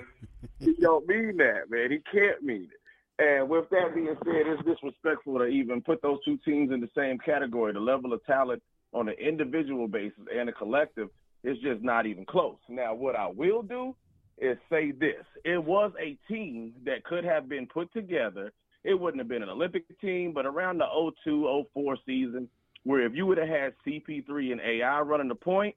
he 0.60 0.74
don't 0.80 1.08
mean 1.08 1.38
that, 1.38 1.70
man. 1.70 1.92
He 1.92 2.00
can't 2.12 2.44
mean 2.44 2.64
it. 2.72 2.79
And 3.20 3.50
with 3.50 3.70
that 3.72 3.94
being 3.94 4.16
said, 4.24 4.48
it's 4.48 4.64
disrespectful 4.64 5.40
to 5.40 5.46
even 5.46 5.82
put 5.82 6.02
those 6.02 6.20
two 6.24 6.38
teams 6.46 6.72
in 6.72 6.80
the 6.80 6.90
same 6.96 7.18
category. 7.18 7.74
The 7.74 7.80
level 7.80 8.14
of 8.14 8.26
talent 8.26 8.64
on 8.94 9.10
an 9.10 9.16
individual 9.20 9.90
basis 9.90 10.24
and 10.34 10.48
a 10.48 10.54
collective 10.54 11.10
is 11.44 11.58
just 11.62 11.82
not 11.84 12.06
even 12.06 12.26
close. 12.26 12.58
Now, 12.70 12.94
what 12.94 13.18
I 13.18 13.28
will 13.28 13.62
do 13.62 13.94
is 14.38 14.58
say 14.70 14.92
this. 14.92 15.26
It 15.44 15.62
was 15.62 15.92
a 16.02 16.18
team 16.32 16.74
that 16.86 17.04
could 17.04 17.26
have 17.26 17.50
been 17.50 17.68
put 17.68 17.92
together. 17.92 18.54
It 18.86 18.98
wouldn't 18.98 19.20
have 19.20 19.28
been 19.28 19.44
an 19.44 19.50
Olympic 19.50 19.84
team, 20.00 20.32
but 20.34 20.46
around 20.46 20.78
the 20.78 21.12
02, 21.26 21.66
04 21.74 21.98
season, 22.06 22.48
where 22.84 23.06
if 23.06 23.14
you 23.14 23.26
would 23.26 23.38
have 23.38 23.50
had 23.50 23.74
CP3 23.86 24.54
and 24.54 24.62
AI 24.62 25.02
running 25.02 25.28
the 25.28 25.36
point, 25.36 25.76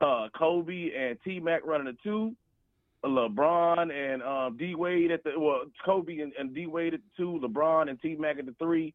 uh, 0.00 0.26
Kobe 0.36 0.90
and 0.92 1.18
T 1.24 1.38
Mac 1.38 1.64
running 1.64 1.86
the 1.86 1.96
two, 2.02 2.34
LeBron 3.04 3.92
and 3.92 4.22
um, 4.22 4.56
D 4.56 4.74
Wade 4.74 5.10
at 5.10 5.24
the 5.24 5.32
well, 5.38 5.62
Kobe 5.84 6.18
and, 6.18 6.32
and 6.38 6.54
D 6.54 6.66
Wade 6.66 6.94
at 6.94 7.00
the 7.00 7.22
two, 7.22 7.40
LeBron 7.42 7.88
and 7.88 8.00
T 8.00 8.16
Mac 8.16 8.38
at 8.38 8.46
the 8.46 8.54
three, 8.58 8.94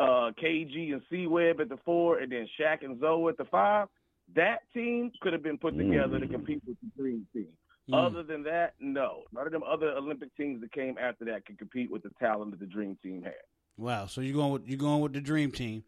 uh, 0.00 0.32
KG 0.42 0.92
and 0.92 1.02
C 1.10 1.26
Web 1.26 1.60
at 1.60 1.68
the 1.68 1.78
four, 1.84 2.18
and 2.18 2.32
then 2.32 2.48
Shaq 2.60 2.84
and 2.84 3.00
Zoe 3.00 3.28
at 3.28 3.36
the 3.36 3.44
five. 3.44 3.88
That 4.34 4.60
team 4.72 5.12
could 5.20 5.32
have 5.32 5.42
been 5.42 5.58
put 5.58 5.76
together 5.76 6.18
to 6.18 6.26
compete 6.26 6.62
with 6.66 6.76
the 6.80 7.00
dream 7.00 7.26
team. 7.32 7.48
Mm. 7.90 8.06
Other 8.06 8.22
than 8.22 8.44
that, 8.44 8.72
no. 8.80 9.24
None 9.32 9.46
of 9.46 9.52
them 9.52 9.62
other 9.62 9.88
Olympic 9.88 10.34
teams 10.36 10.62
that 10.62 10.72
came 10.72 10.96
after 10.98 11.26
that 11.26 11.44
could 11.44 11.58
compete 11.58 11.90
with 11.90 12.02
the 12.02 12.10
talent 12.18 12.52
that 12.52 12.60
the 12.60 12.66
dream 12.66 12.96
team 13.02 13.22
had 13.22 13.34
Wow. 13.76 14.06
So 14.06 14.20
you're 14.20 14.34
going 14.34 14.52
with 14.52 14.66
you're 14.66 14.78
going 14.78 15.00
with 15.00 15.12
the 15.12 15.20
dream 15.20 15.50
team. 15.50 15.84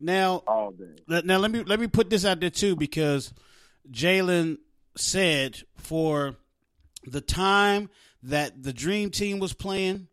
Now, 0.00 0.42
all 0.46 0.72
day. 0.72 1.22
Now 1.24 1.38
let 1.38 1.50
me 1.50 1.62
let 1.62 1.80
me 1.80 1.86
put 1.86 2.10
this 2.10 2.24
out 2.24 2.40
there 2.40 2.50
too 2.50 2.76
because 2.76 3.32
Jalen 3.90 4.58
said 4.96 5.58
for 5.76 6.36
the 7.06 7.20
time 7.20 7.90
that 8.22 8.62
the 8.62 8.72
Dream 8.72 9.10
Team 9.10 9.38
was 9.38 9.52
playing, 9.52 10.08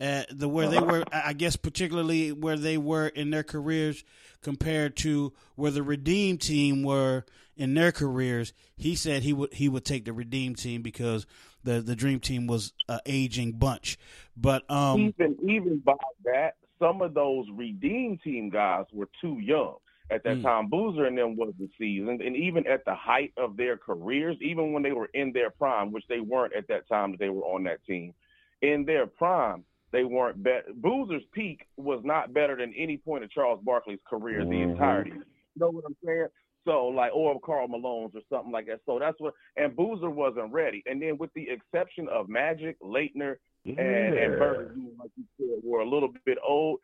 uh, 0.00 0.24
the 0.30 0.48
where 0.48 0.68
they 0.68 0.80
were, 0.80 1.04
I 1.12 1.32
guess, 1.32 1.56
particularly 1.56 2.32
where 2.32 2.56
they 2.56 2.76
were 2.76 3.06
in 3.06 3.30
their 3.30 3.44
careers 3.44 4.02
compared 4.42 4.96
to 4.96 5.32
where 5.54 5.70
the 5.70 5.82
Redeem 5.82 6.38
team 6.38 6.82
were 6.82 7.24
in 7.56 7.74
their 7.74 7.92
careers. 7.92 8.52
He 8.76 8.94
said 8.94 9.22
he 9.22 9.32
would 9.32 9.54
he 9.54 9.68
would 9.68 9.84
take 9.84 10.04
the 10.04 10.12
Redeem 10.12 10.54
team 10.54 10.82
because 10.82 11.26
the 11.62 11.80
the 11.80 11.94
Dream 11.94 12.20
Team 12.20 12.46
was 12.46 12.72
an 12.88 13.00
aging 13.06 13.52
bunch. 13.52 13.98
But 14.36 14.68
um, 14.70 15.00
even 15.00 15.36
even 15.48 15.78
by 15.84 15.94
that, 16.24 16.56
some 16.80 17.00
of 17.00 17.14
those 17.14 17.46
Redeem 17.52 18.18
Team 18.24 18.50
guys 18.50 18.86
were 18.92 19.08
too 19.20 19.38
young 19.38 19.76
at 20.10 20.22
that 20.22 20.38
Mm. 20.38 20.42
time. 20.42 20.68
Boozer 20.68 21.06
and 21.06 21.18
them 21.18 21.36
was 21.36 21.52
the 21.58 21.68
season, 21.78 22.20
and 22.22 22.36
even 22.36 22.66
at 22.66 22.84
the 22.84 22.94
height 22.94 23.32
of 23.36 23.56
their 23.56 23.76
careers, 23.76 24.36
even 24.40 24.72
when 24.72 24.82
they 24.82 24.92
were 24.92 25.10
in 25.14 25.32
their 25.32 25.50
prime, 25.50 25.90
which 25.90 26.06
they 26.08 26.20
weren't 26.20 26.54
at 26.54 26.68
that 26.68 26.86
time 26.88 27.10
that 27.12 27.20
they 27.20 27.30
were 27.30 27.44
on 27.44 27.64
that 27.64 27.84
team, 27.84 28.14
in 28.62 28.84
their 28.84 29.06
prime, 29.06 29.64
they 29.92 30.04
weren't 30.04 30.42
better. 30.42 30.72
Boozer's 30.74 31.24
peak 31.32 31.66
was 31.76 32.04
not 32.04 32.32
better 32.32 32.56
than 32.56 32.72
any 32.74 32.96
point 32.98 33.24
of 33.24 33.30
Charles 33.30 33.62
Barkley's 33.62 34.02
career, 34.04 34.44
the 34.44 34.50
Mhm. 34.50 34.70
entirety. 34.70 35.10
You 35.10 35.24
know 35.56 35.70
what 35.70 35.84
I'm 35.86 35.96
saying? 36.04 36.28
So 36.64 36.88
like, 36.88 37.14
or 37.14 37.38
Karl 37.40 37.68
Malone's 37.68 38.14
or 38.16 38.22
something 38.28 38.50
like 38.50 38.66
that. 38.66 38.80
So 38.84 38.98
that's 38.98 39.18
what. 39.20 39.34
And 39.56 39.76
Boozer 39.76 40.10
wasn't 40.10 40.52
ready. 40.52 40.82
And 40.86 41.00
then 41.00 41.16
with 41.16 41.32
the 41.34 41.48
exception 41.48 42.08
of 42.08 42.28
Magic, 42.28 42.76
Laettner, 42.80 43.36
and, 43.64 43.78
and 43.78 44.32
Yeah. 44.32 44.38
Bird, 44.38 44.76
like 44.98 45.10
you 45.16 45.24
said, 45.38 45.60
were 45.62 45.80
a 45.80 45.88
little 45.88 46.12
bit 46.24 46.38
old. 46.42 46.80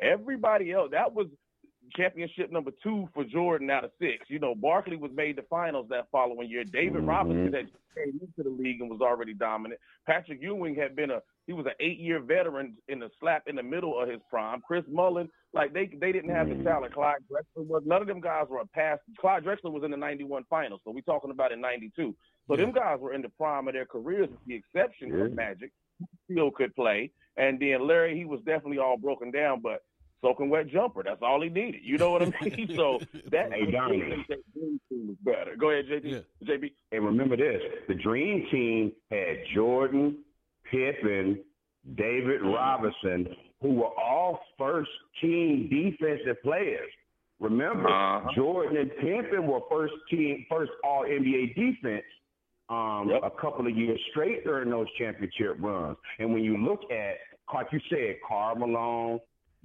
Everybody 0.00 0.72
else, 0.72 0.90
that 0.90 1.12
was 1.12 1.28
championship 1.90 2.50
number 2.50 2.70
two 2.82 3.08
for 3.14 3.24
Jordan 3.24 3.70
out 3.70 3.84
of 3.84 3.90
six. 4.00 4.28
You 4.28 4.38
know, 4.38 4.54
Barkley 4.54 4.96
was 4.96 5.10
made 5.12 5.36
the 5.36 5.42
finals 5.42 5.86
that 5.90 6.08
following 6.10 6.48
year. 6.48 6.64
David 6.64 7.02
Mhm. 7.02 7.08
Robinson 7.08 7.52
had 7.52 7.70
came 7.94 8.18
into 8.22 8.42
the 8.42 8.48
league 8.48 8.80
and 8.80 8.88
was 8.90 9.02
already 9.02 9.34
dominant. 9.34 9.78
Patrick 10.06 10.40
Ewing 10.40 10.74
had 10.74 10.96
been 10.96 11.10
a 11.10 11.22
he 11.46 11.52
was 11.52 11.66
an 11.66 11.72
eight 11.80 11.98
year 11.98 12.20
veteran 12.20 12.76
in 12.88 13.00
the 13.00 13.10
slap 13.20 13.48
in 13.48 13.56
the 13.56 13.62
middle 13.62 13.98
of 13.98 14.08
his 14.08 14.20
prime. 14.30 14.60
Chris 14.62 14.84
Mullin, 14.88 15.28
like 15.52 15.72
they 15.72 15.86
they 15.86 16.12
didn't 16.12 16.30
have 16.30 16.48
the 16.48 16.54
Mhm. 16.54 16.64
talent. 16.64 16.94
Clyde 16.94 17.22
Drexler 17.30 17.66
was 17.66 17.84
none 17.84 18.00
of 18.00 18.08
them 18.08 18.20
guys 18.20 18.48
were 18.48 18.60
a 18.60 18.66
past. 18.66 19.02
Clyde 19.18 19.44
Drexler 19.44 19.72
was 19.72 19.82
in 19.82 19.90
the 19.90 19.96
ninety 19.96 20.24
one 20.24 20.44
finals, 20.44 20.80
so 20.84 20.90
we 20.90 21.02
talking 21.02 21.30
about 21.30 21.52
in 21.52 21.60
ninety 21.60 21.90
two. 21.94 22.16
So 22.48 22.56
them 22.56 22.72
guys 22.72 22.98
were 22.98 23.12
in 23.12 23.22
the 23.22 23.28
prime 23.30 23.68
of 23.68 23.74
their 23.74 23.86
careers, 23.86 24.28
with 24.30 24.44
the 24.46 24.54
exception 24.54 25.16
Yeah. 25.16 25.24
of 25.24 25.34
Magic, 25.34 25.70
still 26.30 26.50
could 26.50 26.74
play. 26.74 27.12
And 27.36 27.58
then 27.60 27.86
Larry, 27.86 28.16
he 28.16 28.24
was 28.24 28.40
definitely 28.42 28.78
all 28.78 28.96
broken 28.96 29.30
down, 29.30 29.60
but 29.60 29.82
soaking 30.22 30.48
wet 30.48 30.68
jumper, 30.68 31.02
that's 31.02 31.20
all 31.22 31.42
he 31.42 31.48
needed. 31.50 31.82
You 31.84 31.98
know 31.98 32.10
what 32.12 32.22
I 32.22 32.32
mean? 32.40 32.72
so 32.76 33.00
that 33.30 33.52
Hey, 33.52 33.70
Donnie. 33.70 33.98
Dream 34.54 34.80
team 34.88 35.08
was 35.08 35.16
better. 35.22 35.54
Go 35.56 35.70
ahead, 35.70 35.86
JB. 35.86 36.24
Yeah. 36.40 36.48
JB. 36.56 36.72
And 36.92 37.04
remember 37.04 37.36
this: 37.36 37.60
the 37.88 37.94
Dream 37.94 38.46
Team 38.50 38.92
had 39.10 39.38
Jordan, 39.54 40.18
Pippen, 40.70 41.40
David 41.96 42.40
Robinson, 42.42 43.28
who 43.60 43.74
were 43.74 43.90
all 44.00 44.40
first 44.58 44.90
team 45.20 45.68
defensive 45.68 46.40
players. 46.42 46.90
Remember, 47.40 47.88
Uh-huh. 47.88 48.30
Jordan 48.36 48.76
and 48.76 48.90
Pippen 48.98 49.46
were 49.46 49.60
first 49.70 49.94
team, 50.08 50.46
first 50.48 50.70
All 50.84 51.04
NBA 51.04 51.54
defense. 51.54 52.04
Um, 52.68 53.10
Yep. 53.10 53.20
a 53.24 53.30
couple 53.30 53.66
of 53.66 53.76
years 53.76 54.00
straight 54.10 54.44
during 54.44 54.70
those 54.70 54.86
championship 54.96 55.56
runs. 55.58 55.96
And 56.18 56.32
when 56.32 56.42
you 56.44 56.56
look 56.56 56.80
at, 56.90 57.16
like 57.52 57.66
you 57.72 57.80
said, 57.90 58.16
Carl 58.26 58.54
Malone, 58.56 59.18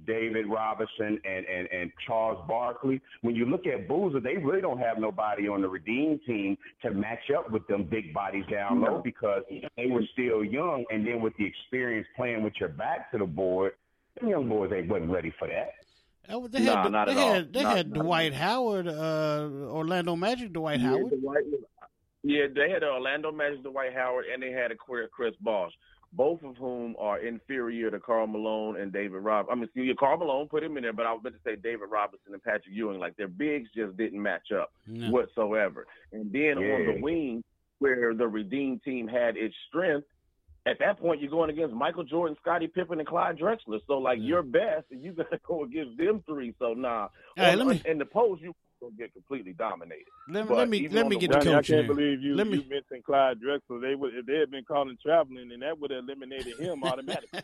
David 0.06 0.46
Robinson, 0.46 1.20
and, 1.24 1.44
and, 1.46 1.68
and 1.72 1.90
Charles 2.06 2.44
Barkley, 2.48 3.00
when 3.22 3.34
you 3.34 3.44
look 3.46 3.66
at 3.66 3.88
Boozer, 3.88 4.20
they 4.20 4.36
really 4.36 4.60
don't 4.60 4.78
have 4.78 4.98
nobody 4.98 5.48
on 5.48 5.60
the 5.62 5.68
Redeem 5.68 6.20
team 6.26 6.56
to 6.82 6.90
match 6.90 7.30
up 7.36 7.50
with 7.50 7.66
them 7.66 7.84
big 7.84 8.14
bodies 8.14 8.44
down 8.50 8.80
low 8.80 9.00
because 9.02 9.42
they 9.76 9.86
were 9.86 10.04
still 10.12 10.44
young. 10.44 10.84
And 10.90 11.06
then 11.06 11.20
with 11.20 11.34
the 11.36 11.44
experience 11.44 12.06
playing 12.16 12.42
with 12.44 12.54
your 12.60 12.68
back 12.68 13.10
to 13.12 13.18
the 13.18 13.26
board, 13.26 13.72
them 14.20 14.28
young 14.30 14.48
boys 14.48 14.70
ain't 14.72 14.88
wasn't 14.88 15.10
ready 15.10 15.32
for 15.38 15.48
that. 15.48 15.70
Oh, 16.30 16.46
they 16.46 16.60
Nah, 16.64 16.82
had, 16.84 16.92
not 16.92 17.06
they 17.06 17.12
at 17.12 17.18
all. 17.18 17.42
they 17.50 17.62
Not- 17.62 17.76
had 17.76 17.90
not 17.90 17.98
at 17.98 18.04
Dwight 18.04 18.34
Howard, 18.34 18.86
uh, 18.86 19.48
Orlando 19.70 20.14
Magic, 20.14 20.52
Dwight 20.52 20.78
Yeah, 20.80 20.88
Howard. 20.90 21.20
Dwight 21.20 21.44
yeah, 22.22 22.46
they 22.54 22.68
had 22.70 22.82
Orlando 22.84 23.32
Magic, 23.32 23.62
Dwight 23.62 23.94
Howard, 23.94 24.26
and 24.32 24.42
they 24.42 24.50
had 24.50 24.70
a 24.70 24.76
queer 24.76 25.08
Chris 25.08 25.34
Bosh, 25.40 25.72
both 26.12 26.42
of 26.42 26.56
whom 26.56 26.96
are 26.98 27.18
inferior 27.18 27.90
to 27.90 28.00
Karl 28.00 28.26
Malone 28.26 28.80
and 28.80 28.92
David 28.92 29.18
Rob. 29.18 29.46
I 29.50 29.54
mean, 29.54 29.68
yeah, 29.74 29.92
Karl 29.98 30.16
Malone 30.18 30.48
put 30.48 30.62
him 30.62 30.76
in 30.76 30.82
there, 30.82 30.92
but 30.92 31.06
I 31.06 31.12
was 31.12 31.20
meant 31.22 31.36
to 31.36 31.42
say 31.44 31.56
David 31.56 31.90
Robinson 31.90 32.32
and 32.32 32.42
Patrick 32.42 32.72
Ewing. 32.74 32.98
Like 32.98 33.16
their 33.16 33.28
bigs 33.28 33.68
just 33.76 33.96
didn't 33.96 34.22
match 34.22 34.50
up 34.58 34.72
No. 34.86 35.10
whatsoever. 35.10 35.86
And 36.12 36.32
then 36.32 36.58
on 36.58 36.86
the 36.86 36.98
wing, 37.02 37.44
where 37.78 38.14
the 38.14 38.26
redeemed 38.26 38.82
team 38.82 39.06
had 39.06 39.36
its 39.36 39.54
strength, 39.68 40.06
at 40.66 40.78
that 40.80 40.98
point 40.98 41.20
you're 41.20 41.30
going 41.30 41.50
against 41.50 41.74
Michael 41.74 42.04
Jordan, 42.04 42.36
Scottie 42.40 42.66
Pippen, 42.66 42.98
and 42.98 43.06
Clyde 43.08 43.38
Drexler. 43.38 43.78
So 43.86 43.98
like 43.98 44.18
Yeah. 44.18 44.24
your 44.28 44.42
best, 44.42 44.86
and 44.90 45.02
you 45.04 45.12
got 45.12 45.30
to 45.30 45.38
go 45.46 45.64
against 45.64 45.96
them 45.98 46.22
three. 46.26 46.54
So 46.58 46.72
nah, 46.74 47.08
Hey, 47.36 47.52
On- 47.52 47.58
let 47.58 47.66
me- 47.68 47.82
in 47.90 47.98
the 47.98 48.06
post 48.06 48.42
you 48.42 48.54
gonna 48.80 48.92
get 48.96 49.12
completely 49.12 49.52
dominated. 49.52 50.06
Let, 50.28 50.50
let 50.50 50.68
me 50.68 50.88
let 50.88 51.06
me 51.06 51.16
the 51.16 51.20
get 51.20 51.30
the 51.30 51.36
one- 51.38 51.44
Johnny, 51.44 51.54
I 51.54 51.58
coach 51.58 51.66
can't 51.68 51.86
believe 51.86 52.22
you, 52.22 52.34
Let 52.34 52.46
me- 52.46 52.58
you 52.58 52.64
mentioned 52.68 53.04
Clyde 53.04 53.38
Drexler. 53.40 53.80
They 53.80 53.94
would 53.94 54.14
if 54.14 54.26
they 54.26 54.38
had 54.38 54.50
been 54.50 54.64
calling 54.64 54.96
traveling, 55.02 55.50
and 55.52 55.62
that 55.62 55.78
would 55.78 55.90
have 55.90 56.04
eliminated 56.04 56.58
him 56.58 56.82
automatically. 56.84 57.40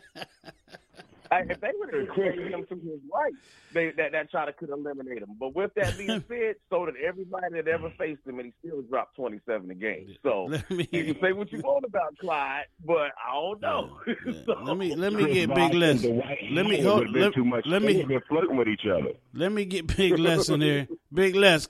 I, 1.31 1.39
if 1.49 1.59
they 1.59 1.71
would 1.79 1.93
have 1.93 2.15
taken 2.15 2.47
him 2.47 2.65
to 2.67 2.75
his 2.75 2.99
right, 3.13 3.33
they, 3.73 3.91
that 3.97 4.11
that 4.11 4.31
shot 4.31 4.55
could 4.57 4.69
eliminate 4.69 5.19
him. 5.19 5.35
But 5.39 5.55
with 5.55 5.73
that 5.75 5.97
being 5.97 6.23
said, 6.29 6.55
so 6.69 6.85
did 6.85 6.95
everybody 6.97 7.47
that 7.53 7.67
ever 7.67 7.91
faced 7.97 8.21
him, 8.25 8.39
and 8.39 8.51
he 8.61 8.67
still 8.67 8.81
dropped 8.83 9.15
twenty 9.15 9.39
seven 9.47 9.69
a 9.71 9.75
game. 9.75 10.15
So 10.23 10.45
Let 10.49 10.69
me 10.69 10.87
you 10.91 11.13
can 11.13 11.21
say 11.21 11.31
what 11.33 11.51
you 11.51 11.59
want 11.61 11.85
about 11.85 12.17
Clyde, 12.19 12.65
but 12.85 13.11
I 13.27 13.33
don't 13.33 13.61
know. 13.61 13.97
Yeah. 14.07 14.13
So- 14.45 14.53
let 14.63 14.77
me 14.77 14.95
let 14.95 15.13
me 15.13 15.23
Chris 15.23 15.33
get 15.35 15.49
Big 15.55 15.71
and 15.71 15.79
Les. 15.79 16.03
Let 16.51 16.65
me 16.67 16.81
hold- 16.81 17.09
let- 17.11 17.33
too 17.33 17.45
much. 17.45 17.65
let 17.65 17.81
me- 17.81 18.03
been 18.03 18.21
flirting 18.27 18.57
with 18.57 18.67
each 18.67 18.85
other. 18.85 19.13
Let 19.33 19.51
me 19.51 19.65
get 19.65 19.95
Big 19.97 20.17
Les 20.19 20.49
in 20.49 20.61
here. 20.61 20.87
Big 21.11 21.35
Les, 21.35 21.67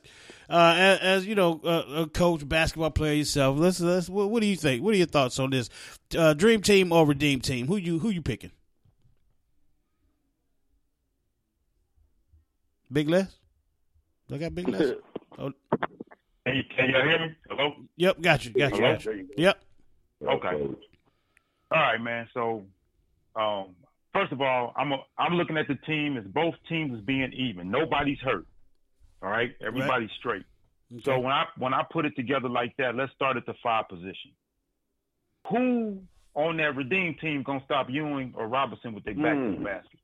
uh, 0.50 0.74
as, 0.78 1.00
as 1.00 1.26
you 1.26 1.36
know, 1.36 1.62
uh, 1.64 2.04
a 2.04 2.08
coach, 2.08 2.48
basketball 2.48 2.92
player 2.92 3.14
yourself. 3.14 3.58
Let's 3.58 3.80
let's. 3.80 4.10
What, 4.10 4.30
what 4.30 4.42
do 4.42 4.48
you 4.48 4.56
think? 4.58 4.84
What 4.84 4.94
are 4.94 4.98
your 4.98 5.08
thoughts 5.08 5.40
on 5.40 5.50
this? 5.52 5.70
Uh, 6.18 6.34
dream 6.34 6.62
team 6.62 6.92
or 6.92 7.06
redeem 7.06 7.40
team? 7.42 7.68
Who 7.68 7.78
you 7.78 8.00
who 8.00 8.10
you 8.10 8.22
picking? 8.22 8.52
Big 12.92 13.10
Les. 13.10 13.26
I 14.32 14.38
got 14.38 14.56
Big 14.56 14.68
Les. 14.68 14.94
Oh, 15.38 15.52
Can 16.48 16.56
you, 16.56 16.64
can 16.74 16.90
y'all 16.92 17.04
hear 17.04 17.20
me? 17.28 17.36
Hello? 17.50 17.74
yep, 17.98 18.22
got 18.22 18.46
you, 18.46 18.52
got 18.54 18.72
you, 18.72 18.78
Hello? 18.78 18.94
got 18.94 19.04
you. 19.04 19.28
Yep. 19.36 19.60
Okay. 20.26 20.48
All 20.48 21.82
right, 21.82 22.00
man. 22.00 22.30
So, 22.34 22.64
um, 23.36 23.76
first 24.14 24.32
of 24.32 24.40
all, 24.40 24.72
I'm 24.78 24.94
a, 24.94 24.98
I'm 25.18 25.34
looking 25.34 25.58
at 25.58 25.68
the 25.68 25.76
team 25.86 26.16
as 26.16 26.24
both 26.24 26.54
teams 26.70 26.98
as 26.98 27.04
being 27.04 27.34
even. 27.34 27.70
Nobody's 27.70 28.20
hurt. 28.20 28.46
All 29.22 29.30
right, 29.30 29.52
everybody's 29.60 30.10
straight. 30.20 30.44
So 31.04 31.20
when 31.20 31.34
I 31.34 31.46
when 31.58 31.74
I 31.74 31.84
put 31.92 32.06
it 32.06 32.16
together 32.16 32.48
like 32.48 32.78
that, 32.78 32.96
let's 32.96 33.12
start 33.12 33.36
at 33.36 33.46
the 33.46 33.56
five 33.62 33.90
position. 33.90 34.32
Who 35.50 36.00
on 36.34 36.56
that 36.58 36.78
redeem 36.78 37.16
team 37.20 37.44
gonna 37.44 37.60
stop 37.66 37.88
Ewing 37.90 38.32
or 38.38 38.48
Robinson 38.48 38.94
with 38.94 39.04
their 39.04 39.16
back 39.16 39.34
to 39.36 39.52
the 39.52 39.58
Hmm. 39.58 39.64
basket? 39.66 40.00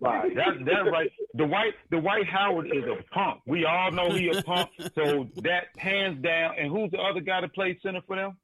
Right. 0.00 0.34
That 0.34 0.64
that's 0.64 0.90
right. 0.90 1.10
The 1.34 1.46
white 1.46 1.74
the 1.90 2.00
Dwight 2.00 2.26
Howard 2.26 2.66
is 2.66 2.84
a 2.84 3.02
punk. 3.12 3.40
We 3.46 3.64
all 3.64 3.90
know 3.90 4.10
he 4.10 4.28
a 4.28 4.42
punk. 4.42 4.70
So 4.94 5.28
that 5.42 5.68
hands 5.76 6.22
down. 6.22 6.54
And 6.58 6.70
who's 6.70 6.90
the 6.90 6.98
other 6.98 7.20
guy 7.20 7.40
that 7.40 7.54
played 7.54 7.78
center 7.82 8.00
for 8.06 8.16
them? 8.16 8.36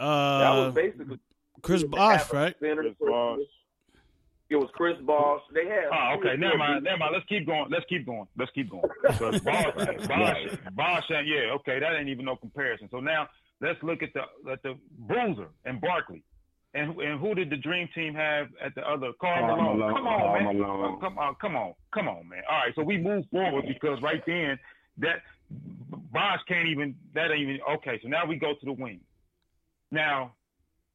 Uh, 0.00 0.38
that 0.38 0.50
was 0.50 0.74
basically 0.74 1.18
Chris 1.62 1.84
Bosh, 1.84 2.32
right? 2.32 2.54
center 2.60 2.82
Chris 2.82 2.94
Bosh. 3.00 3.40
It 4.50 4.56
was 4.56 4.70
Chris 4.72 4.96
Bosh. 5.02 5.42
They 5.52 5.66
had. 5.66 5.84
Oh, 5.92 6.16
okay. 6.18 6.36
Never 6.38 6.56
mind. 6.56 6.84
Never 6.84 6.96
mind. 6.96 7.12
Let's 7.12 7.26
keep 7.26 7.46
going. 7.46 7.66
Let's 7.70 7.84
keep 7.88 8.06
going. 8.06 8.26
Let's 8.38 8.50
keep 8.52 8.70
going. 8.70 8.84
Because 9.02 9.40
Bosh, 9.40 9.74
Bosh, 10.08 10.46
Bosh, 10.72 11.04
and 11.10 11.28
yeah, 11.28 11.52
okay, 11.56 11.78
that 11.78 11.94
ain't 11.94 12.08
even 12.08 12.24
no 12.24 12.36
comparison. 12.36 12.88
So 12.90 13.00
now 13.00 13.28
let's 13.60 13.82
look 13.82 14.02
at 14.02 14.10
the 14.14 14.22
at 14.50 14.62
the 14.62 14.78
Bruiser 15.00 15.48
and 15.66 15.80
Barkley, 15.80 16.22
and 16.78 16.92
who- 16.94 17.00
and 17.00 17.20
who 17.20 17.34
did 17.34 17.50
the 17.50 17.56
Dream 17.56 17.88
Team 17.94 18.14
have 18.14 18.48
at 18.60 18.74
the 18.74 18.86
other? 18.88 19.12
Carl 19.20 19.46
Malone. 19.46 19.78
Malone, 19.78 19.94
Come 19.94 20.06
on, 20.06 20.18
Karl 20.20 20.32
man. 20.44 20.58
Malone. 20.58 20.84
Oh, 20.84 20.96
come 20.98 21.18
on, 21.18 21.34
come 21.36 21.56
on, 21.56 21.74
come 21.92 22.08
on, 22.08 22.28
man. 22.28 22.42
All 22.48 22.58
right, 22.58 22.74
so 22.74 22.82
we 22.82 22.96
move 22.98 23.24
forward 23.30 23.64
because 23.66 24.00
right 24.02 24.22
then 24.26 24.58
that 24.98 25.22
Bosh 26.12 26.40
can't 26.46 26.68
even. 26.68 26.94
That 27.14 27.30
ain't 27.30 27.40
even 27.48 27.60
okay. 27.76 27.98
So 28.02 28.08
now 28.08 28.24
we 28.26 28.36
go 28.36 28.54
to 28.54 28.64
the 28.64 28.72
wing. 28.72 29.00
Now 29.90 30.34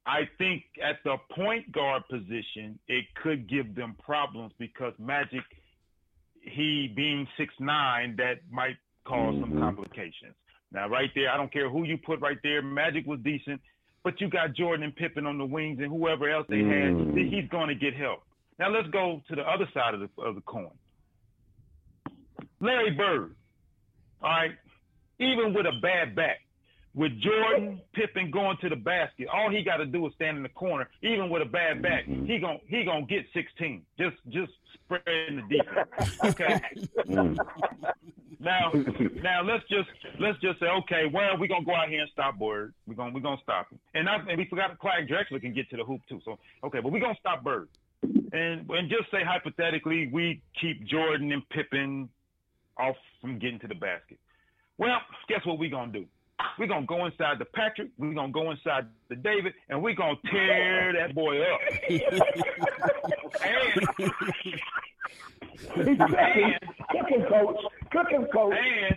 I 0.06 0.28
think 0.38 0.64
at 0.82 1.02
the 1.04 1.16
point 1.30 1.72
guard 1.72 2.02
position, 2.08 2.78
it 2.88 3.06
could 3.14 3.48
give 3.48 3.74
them 3.74 3.96
problems 4.04 4.52
because 4.58 4.92
Magic, 4.98 5.42
he 6.42 6.92
being 6.94 7.26
six 7.36 7.54
nine, 7.58 8.14
that 8.16 8.40
might 8.50 8.76
cause 9.04 9.34
some 9.40 9.52
Mhm. 9.52 9.60
complications. 9.60 10.34
Now, 10.72 10.88
right 10.88 11.10
there, 11.14 11.30
I 11.30 11.36
don't 11.36 11.52
care 11.52 11.68
who 11.70 11.84
you 11.84 11.96
put 11.98 12.20
right 12.20 12.38
there. 12.42 12.60
Magic 12.60 13.06
was 13.06 13.20
decent, 13.20 13.60
but 14.04 14.20
you 14.20 14.28
got 14.28 14.54
Jordan 14.54 14.84
and 14.84 14.94
Pippen 14.94 15.26
on 15.26 15.38
the 15.38 15.44
wings, 15.46 15.80
and 15.80 15.88
whoever 15.90 16.28
else 16.30 16.46
they 16.48 16.58
had, 16.58 16.92
Mm. 16.94 17.32
he's 17.32 17.48
going 17.48 17.68
to 17.68 17.74
get 17.74 17.94
help. 17.94 18.22
Now 18.58 18.68
let's 18.68 18.88
go 18.88 19.20
to 19.28 19.34
the 19.34 19.42
other 19.42 19.66
side 19.74 19.94
of 19.94 20.00
the 20.00 20.22
of 20.22 20.34
the 20.36 20.42
coin. 20.42 20.70
Larry 22.60 22.92
Bird, 22.92 23.34
all 24.22 24.30
right, 24.30 24.52
even 25.18 25.52
with 25.52 25.66
a 25.66 25.72
bad 25.82 26.14
back, 26.14 26.40
with 26.94 27.12
Jordan 27.20 27.80
Pippen 27.92 28.30
going 28.30 28.56
to 28.60 28.68
the 28.68 28.76
basket, 28.76 29.26
all 29.32 29.50
he 29.50 29.62
got 29.62 29.78
to 29.78 29.86
do 29.86 30.06
is 30.06 30.12
stand 30.14 30.36
in 30.36 30.42
the 30.42 30.48
corner, 30.50 30.88
even 31.02 31.28
with 31.28 31.42
a 31.42 31.46
bad 31.46 31.82
back. 31.82 32.06
Mm-hmm. 32.06 32.26
He 32.26 32.38
gon' 32.38 32.60
he 32.68 32.84
gonna 32.84 33.06
get 33.06 33.26
16. 33.34 33.82
Just 33.98 34.16
just 34.28 34.52
spreading 34.74 35.42
the 35.48 35.56
defense. 35.56 36.18
Okay. 36.24 36.60
Mm. 37.08 37.36
now 38.40 38.72
now 39.22 39.42
let's 39.42 39.64
just 39.68 39.88
let's 40.18 40.38
just 40.40 40.58
say 40.60 40.66
okay, 40.66 41.04
well 41.12 41.36
we 41.38 41.46
are 41.46 41.48
gonna 41.48 41.64
go 41.64 41.74
out 41.74 41.88
here 41.88 42.00
and 42.00 42.10
stop 42.12 42.38
Bird. 42.38 42.72
We're 42.86 42.94
gonna 42.94 43.12
we 43.12 43.20
gonna 43.20 43.40
stop 43.42 43.70
him. 43.70 43.78
And, 43.94 44.08
I, 44.08 44.16
and 44.16 44.38
we 44.38 44.46
forgot 44.46 44.78
Clyde 44.78 45.08
Drexler 45.08 45.40
can 45.40 45.52
get 45.52 45.68
to 45.70 45.76
the 45.76 45.84
hoop 45.84 46.00
too. 46.08 46.20
So 46.24 46.38
okay, 46.62 46.80
but 46.80 46.92
we're 46.92 47.00
gonna 47.00 47.16
stop 47.18 47.42
Bird. 47.42 47.68
And 48.02 48.68
and 48.70 48.88
just 48.88 49.10
say 49.10 49.24
hypothetically 49.24 50.08
we 50.12 50.40
keep 50.60 50.86
Jordan 50.86 51.32
and 51.32 51.48
Pippen 51.50 52.08
off 52.78 52.96
from 53.20 53.38
getting 53.38 53.58
to 53.60 53.68
the 53.68 53.74
basket. 53.74 54.18
Well, 54.78 54.98
guess 55.28 55.44
what 55.44 55.58
we're 55.58 55.70
gonna 55.70 55.92
do? 55.92 56.06
We're 56.58 56.66
gonna 56.66 56.86
go 56.86 57.06
inside 57.06 57.38
the 57.38 57.44
Patrick, 57.44 57.90
we're 57.98 58.14
gonna 58.14 58.32
go 58.32 58.50
inside 58.50 58.86
the 59.08 59.16
David, 59.16 59.54
and 59.68 59.82
we're 59.82 59.94
gonna 59.94 60.16
tear 60.30 60.92
that 60.92 61.14
boy 61.14 61.40
up. 61.42 61.60
and, 63.44 63.88
and 65.76 66.58
Cooking 66.90 67.24
coach. 67.28 67.56
Cooking 67.90 68.26
coach. 68.32 68.54
and 68.56 68.96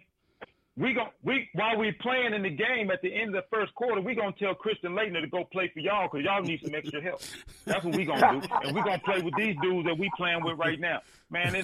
we 0.75 0.93
gon' 0.93 1.09
we 1.23 1.49
while 1.53 1.77
we 1.77 1.91
playing 1.91 2.33
in 2.33 2.43
the 2.43 2.49
game 2.49 2.91
at 2.91 3.01
the 3.01 3.13
end 3.13 3.35
of 3.35 3.43
the 3.43 3.55
first 3.55 3.73
quarter, 3.73 3.99
we 4.01 4.13
gonna 4.13 4.33
tell 4.37 4.53
Christian 4.53 4.91
Laettner 4.93 5.21
to 5.21 5.27
go 5.27 5.43
play 5.45 5.71
for 5.73 5.79
y'all 5.79 6.07
because 6.11 6.23
y'all 6.25 6.41
need 6.41 6.61
some 6.63 6.75
extra 6.75 7.01
help. 7.01 7.21
That's 7.65 7.83
what 7.83 7.95
we 7.95 8.05
gonna 8.05 8.41
do, 8.41 8.47
and 8.63 8.75
we 8.75 8.83
gonna 8.83 8.99
play 8.99 9.21
with 9.21 9.33
these 9.35 9.55
dudes 9.61 9.87
that 9.87 9.97
we 9.97 10.09
playing 10.15 10.43
with 10.43 10.57
right 10.57 10.79
now, 10.79 11.01
man. 11.29 11.55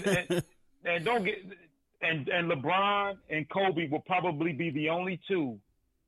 And 0.86 1.06
don't 1.06 1.24
get 1.24 1.38
and 2.04 2.28
and 2.30 2.52
LeBron 2.52 3.18
and 3.30 3.50
Kobe 3.50 3.88
will 3.90 4.02
probably 4.06 4.52
be 4.54 4.70
the 4.72 4.90
only 4.90 5.20
two 5.28 5.60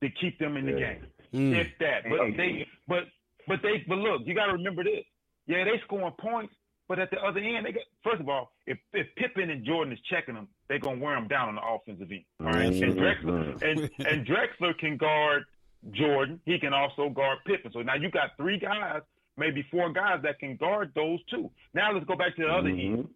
to 0.01 0.09
keep 0.09 0.37
them 0.39 0.57
in 0.57 0.65
the 0.65 0.73
Yeah. 0.73 0.93
game, 0.93 1.07
Mm. 1.33 1.55
if 1.59 1.77
that. 1.79 2.03
But 2.09 2.37
they 2.37 2.67
but 2.87 3.03
but 3.47 3.61
they 3.61 3.83
but 3.87 3.97
look, 3.97 4.21
you 4.25 4.33
got 4.33 4.47
to 4.47 4.53
remember 4.53 4.83
this. 4.83 5.03
Yeah, 5.47 5.63
they 5.63 5.79
scoring 5.85 6.11
points, 6.19 6.53
but 6.87 6.97
at 6.99 7.11
the 7.11 7.17
other 7.23 7.39
end, 7.39 7.65
they 7.65 7.71
got 7.71 7.83
first 8.03 8.19
of 8.21 8.29
all, 8.29 8.51
if 8.65 8.77
if 8.93 9.07
Pippen 9.15 9.49
and 9.49 9.63
Jordan 9.65 9.93
is 9.93 9.99
checking 10.09 10.35
them, 10.35 10.47
they're 10.67 10.79
gonna 10.79 10.99
wear 10.99 11.15
them 11.15 11.27
down 11.27 11.49
on 11.49 11.55
the 11.55 11.61
offensive 11.65 12.11
end. 12.11 12.23
All 12.39 12.47
right, 12.47 12.73
and 12.73 12.93
Drexler 12.97 13.61
and 13.63 13.79
and 14.07 14.25
Drexler 14.27 14.77
can 14.77 14.97
guard 14.97 15.45
Jordan. 15.91 16.39
He 16.45 16.57
can 16.59 16.73
also 16.73 17.09
guard 17.09 17.39
Pippen. 17.45 17.71
So 17.71 17.81
now 17.81 17.95
you 17.95 18.09
got 18.09 18.35
three 18.37 18.57
guys, 18.57 19.01
maybe 19.37 19.61
four 19.71 19.91
guys 19.93 20.21
that 20.23 20.39
can 20.39 20.55
guard 20.55 20.91
those 20.95 21.19
two. 21.29 21.51
Now 21.73 21.91
let's 21.93 22.05
go 22.05 22.15
back 22.15 22.35
to 22.37 22.43
the 22.43 22.49
other 22.49 22.69
Mm-hmm. 22.69 22.93
end. 22.95 23.09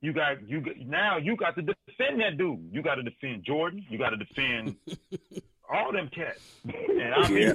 You 0.00 0.12
got 0.12 0.48
you 0.48 0.60
got, 0.60 0.76
now 0.78 1.16
you 1.16 1.36
got 1.36 1.54
to 1.56 1.62
defend 1.62 2.20
that 2.20 2.38
dude. 2.38 2.68
You 2.72 2.82
got 2.82 2.96
to 2.96 3.02
defend 3.02 3.44
Jordan. 3.44 3.84
You 3.88 3.98
got 3.98 4.10
to 4.10 4.16
defend 4.16 4.76
all 5.72 5.92
them 5.92 6.08
cats. 6.14 6.40
And 6.64 7.14
I 7.14 7.28
mean, 7.28 7.48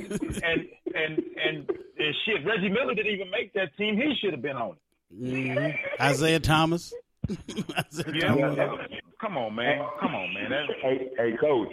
and 0.44 0.68
and 0.94 1.24
and 1.46 1.70
and 1.98 2.16
shit. 2.26 2.46
Reggie 2.46 2.70
Miller 2.70 2.94
didn't 2.96 3.14
even 3.14 3.30
make 3.30 3.54
that 3.54 3.76
team. 3.78 3.96
He 3.96 4.14
should 4.20 4.34
have 4.34 4.42
been 4.42 4.58
on 4.58 4.72
it. 4.76 4.78
Mhm. 5.22 6.12
Isiah 6.12 6.40
Thomas. 6.40 6.94
Isiah 7.30 8.14
Yeah. 8.14 8.36
Thomas. 8.36 8.90
Come 9.22 9.38
on, 9.38 9.56
man. 9.56 9.86
Come 10.02 10.16
on, 10.16 10.34
man. 10.34 10.50
That, 10.50 10.66
Hey, 10.82 11.08
hey, 11.18 11.38
coach. 11.40 11.70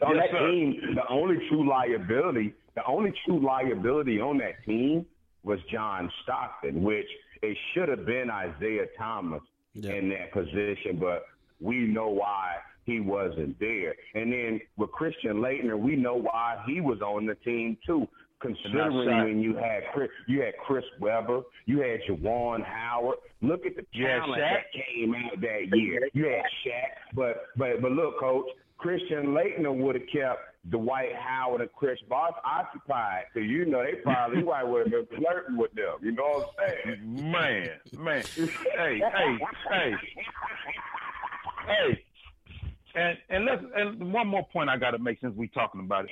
On 0.00 0.14
Yes, 0.14 0.26
that 0.30 0.38
sir. 0.38 0.50
team, 0.50 0.94
the 0.94 1.08
only 1.10 1.36
true 1.48 1.68
liability, 1.68 2.54
the 2.76 2.84
only 2.86 3.12
true 3.26 3.44
liability 3.44 4.20
on 4.20 4.38
that 4.38 4.62
team 4.64 5.04
was 5.42 5.58
John 5.72 6.08
Stockton, 6.22 6.84
which 6.84 7.08
it 7.42 7.56
should 7.74 7.88
have 7.88 8.06
been 8.06 8.28
Isiah 8.30 8.86
Thomas 8.96 9.42
Yeah. 9.80 9.92
in 9.92 10.08
that 10.10 10.32
position, 10.32 10.98
but 10.98 11.24
we 11.60 11.86
know 11.86 12.08
why 12.08 12.56
he 12.84 13.00
wasn't 13.00 13.58
there. 13.60 13.94
And 14.14 14.32
then 14.32 14.60
with 14.76 14.90
Christian 14.92 15.36
Laettner, 15.36 15.78
we 15.78 15.94
know 15.94 16.16
why 16.16 16.62
he 16.66 16.80
was 16.80 17.00
on 17.00 17.26
the 17.26 17.34
team 17.36 17.76
too. 17.86 18.08
Considering 18.40 19.24
when 19.24 19.40
you 19.40 19.56
had 19.56 19.82
Chris, 19.92 20.08
you 20.28 20.42
had 20.42 20.56
Chris 20.64 20.84
Webber, 21.00 21.40
you 21.66 21.80
had 21.80 22.00
Juwan 22.08 22.64
Howard. 22.64 23.18
Look 23.42 23.66
at 23.66 23.74
the 23.74 23.84
talent 24.00 24.36
that 24.38 24.66
came 24.72 25.12
out 25.12 25.40
that 25.40 25.76
year. 25.76 26.08
You 26.12 26.26
had 26.26 26.44
Shaq, 26.64 27.14
but 27.14 27.46
but 27.56 27.82
but 27.82 27.90
look, 27.90 28.20
coach, 28.20 28.46
Christian 28.78 29.34
Laettner 29.34 29.76
would 29.76 29.96
have 29.96 30.04
kept 30.12 30.38
Dwight 30.70 31.14
Howard 31.14 31.60
and 31.60 31.72
Chris 31.72 31.98
Bosh 32.08 32.32
occupied. 32.44 33.24
So 33.34 33.40
you 33.40 33.64
know 33.64 33.82
they 33.82 33.98
probably 34.02 34.42
might 34.42 34.64
would 34.64 34.90
have 34.92 35.08
been 35.08 35.18
flirting 35.20 35.56
with 35.56 35.72
them. 35.72 35.96
You 36.02 36.12
know 36.12 36.24
what 36.24 36.50
I'm 36.60 36.74
saying? 36.84 37.30
man, 37.30 37.70
man. 37.98 38.24
Hey, 38.76 39.00
hey, 39.00 39.38
hey, 39.70 39.92
hey. 41.66 42.04
And 42.94 43.18
and 43.28 43.44
let's 43.44 43.62
and 43.76 44.12
one 44.12 44.26
more 44.26 44.46
point 44.52 44.68
I 44.70 44.76
got 44.76 44.92
to 44.92 44.98
make 44.98 45.20
since 45.20 45.36
we 45.36 45.48
talking 45.48 45.80
about 45.80 46.06
it. 46.06 46.10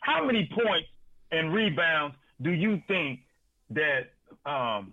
How 0.00 0.24
many 0.24 0.48
points 0.52 0.88
and 1.30 1.52
rebounds 1.52 2.16
do 2.42 2.50
you 2.50 2.82
think 2.86 3.20
that 3.70 4.10
um 4.44 4.92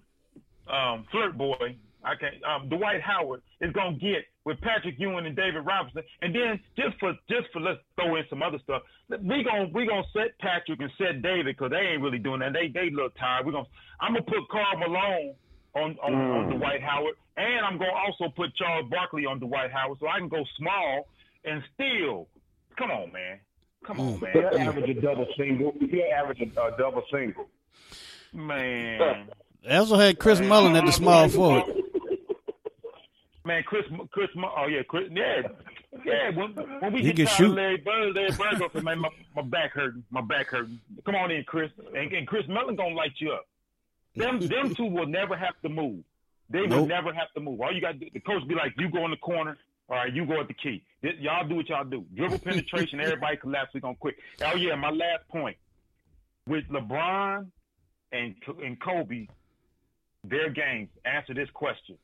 um 0.71 1.06
flirt 1.12 1.38
boy 1.38 1.76
I 2.04 2.15
can't 2.15 2.36
um 2.43 2.69
Dwight 2.69 3.02
Howard 3.02 3.41
is 3.60 3.71
gonna 3.74 3.97
get 3.97 4.26
with 4.45 4.60
Patrick 4.62 4.95
Ewing 4.97 5.25
and 5.25 5.36
David 5.36 5.65
Robinson. 5.65 6.04
And 6.21 6.34
then 6.34 6.60
just 6.75 6.99
for 6.99 7.13
just 7.30 7.51
for 7.54 7.62
let's 7.62 7.80
throw 7.95 8.15
in 8.15 8.23
some 8.30 8.41
other 8.41 8.60
stuff. 8.63 8.82
We 9.10 9.43
gonna 9.43 9.69
we 9.73 9.88
gonna 9.88 10.04
set 10.13 10.38
Patrick 10.39 10.80
and 10.80 10.91
set 10.97 11.21
David 11.21 11.58
because 11.58 11.71
they 11.71 11.77
ain't 11.77 12.01
really 12.01 12.19
doing 12.19 12.39
that. 12.39 12.54
They 12.54 12.67
they 12.67 12.89
look 12.89 13.15
tired. 13.17 13.45
We 13.45 13.51
gonna 13.51 13.67
I'm 13.99 14.13
gonna 14.13 14.25
put 14.25 14.47
Karl 14.49 14.77
Malone 14.77 15.36
on 15.75 15.97
on, 16.04 16.13
on 16.13 16.58
Dwight 16.58 16.82
Howard. 16.82 17.15
And 17.38 17.65
I'm 17.65 17.77
gonna 17.77 17.93
also 17.93 18.34
put 18.36 18.56
Charles 18.56 18.89
Barkley 18.89 19.25
on 19.25 19.39
Dwight 19.39 19.71
Howard 19.71 19.99
so 19.99 20.08
I 20.08 20.19
can 20.19 20.30
go 20.30 20.43
small 20.58 21.08
and 21.45 21.62
still 21.73 22.27
come 22.77 22.91
on 22.91 23.12
man. 23.12 23.39
Come 23.86 23.99
on 23.99 24.19
man. 24.19 24.32
He'll 24.34 24.60
average 24.60 24.89
a 24.89 25.01
double 25.01 25.27
single. 25.38 25.73
He'll 25.80 26.12
average 26.15 26.41
a 26.41 26.62
uh, 26.62 26.77
double 26.77 27.04
single. 27.12 27.47
man. 28.34 29.30
They 29.63 29.75
also 29.75 29.95
had 29.95 30.17
Chris 30.17 30.39
Mullin 30.39 30.75
at 30.75 30.86
the 30.86 30.91
small 30.91 31.30
forward. 31.30 31.65
Man, 33.43 33.63
Chris, 33.63 33.86
Chris, 34.12 34.30
oh 34.38 34.67
yeah, 34.67 34.84
Chris, 34.88 35.10
yeah, 35.12 35.41
yeah. 36.06 36.30
When, 36.30 36.51
when 36.54 36.93
we 36.93 37.01
He 37.01 37.12
get 37.12 37.27
shoot. 37.30 37.56
Larry 37.56 37.77
Bird, 37.77 38.15
Larry 38.15 38.32
Bird 38.32 38.60
goes, 38.60 38.84
man, 38.84 38.99
my, 38.99 39.10
my 39.36 39.41
back 39.41 39.71
hurting, 39.71 40.04
my 40.12 40.21
back 40.21 40.47
hurting. 40.47 40.80
Come 41.06 41.15
on 41.15 41.32
in, 41.32 41.43
Chris, 41.43 41.71
and, 41.95 42.12
and 42.13 42.27
Chris 42.27 42.43
Mullin 42.47 42.75
gonna 42.75 42.93
light 42.93 43.13
you 43.17 43.32
up. 43.32 43.47
Them, 44.15 44.39
them 44.39 44.75
two 44.75 44.86
will 44.86 45.08
never 45.08 45.36
have 45.36 45.60
to 45.63 45.69
move. 45.69 46.04
They 46.51 46.62
will 46.62 46.67
Nope. 46.67 46.88
never 46.89 47.13
have 47.13 47.32
to 47.34 47.39
move. 47.39 47.62
All 47.62 47.73
you 47.73 47.82
got, 47.82 47.93
to 47.93 47.97
do, 47.99 48.08
the 48.13 48.19
coach 48.19 48.45
be 48.47 48.54
like, 48.56 48.73
you 48.77 48.89
go 48.89 49.06
in 49.06 49.12
the 49.12 49.17
corner. 49.17 49.58
All 49.89 49.95
right, 49.97 50.13
you 50.13 50.25
go 50.25 50.39
at 50.39 50.47
the 50.47 50.54
key. 50.54 50.84
This, 51.01 51.13
y'all 51.19 51.47
do 51.47 51.56
what 51.56 51.67
y'all 51.69 51.84
do. 51.84 52.06
Dribble 52.15 52.39
penetration, 52.43 52.99
everybody 52.99 53.38
collapse. 53.38 53.73
We 53.73 53.80
gonna 53.80 53.95
quit. 53.95 54.15
Oh 54.45 54.56
yeah, 54.56 54.75
my 54.75 54.89
last 54.91 55.27
point 55.30 55.58
with 56.47 56.65
LeBron 56.69 57.47
and 58.12 58.36
and 58.63 58.80
Kobe, 58.80 59.27
their 60.23 60.49
games. 60.49 60.89
Answer 61.06 61.34
this 61.34 61.49
question: 61.54 61.97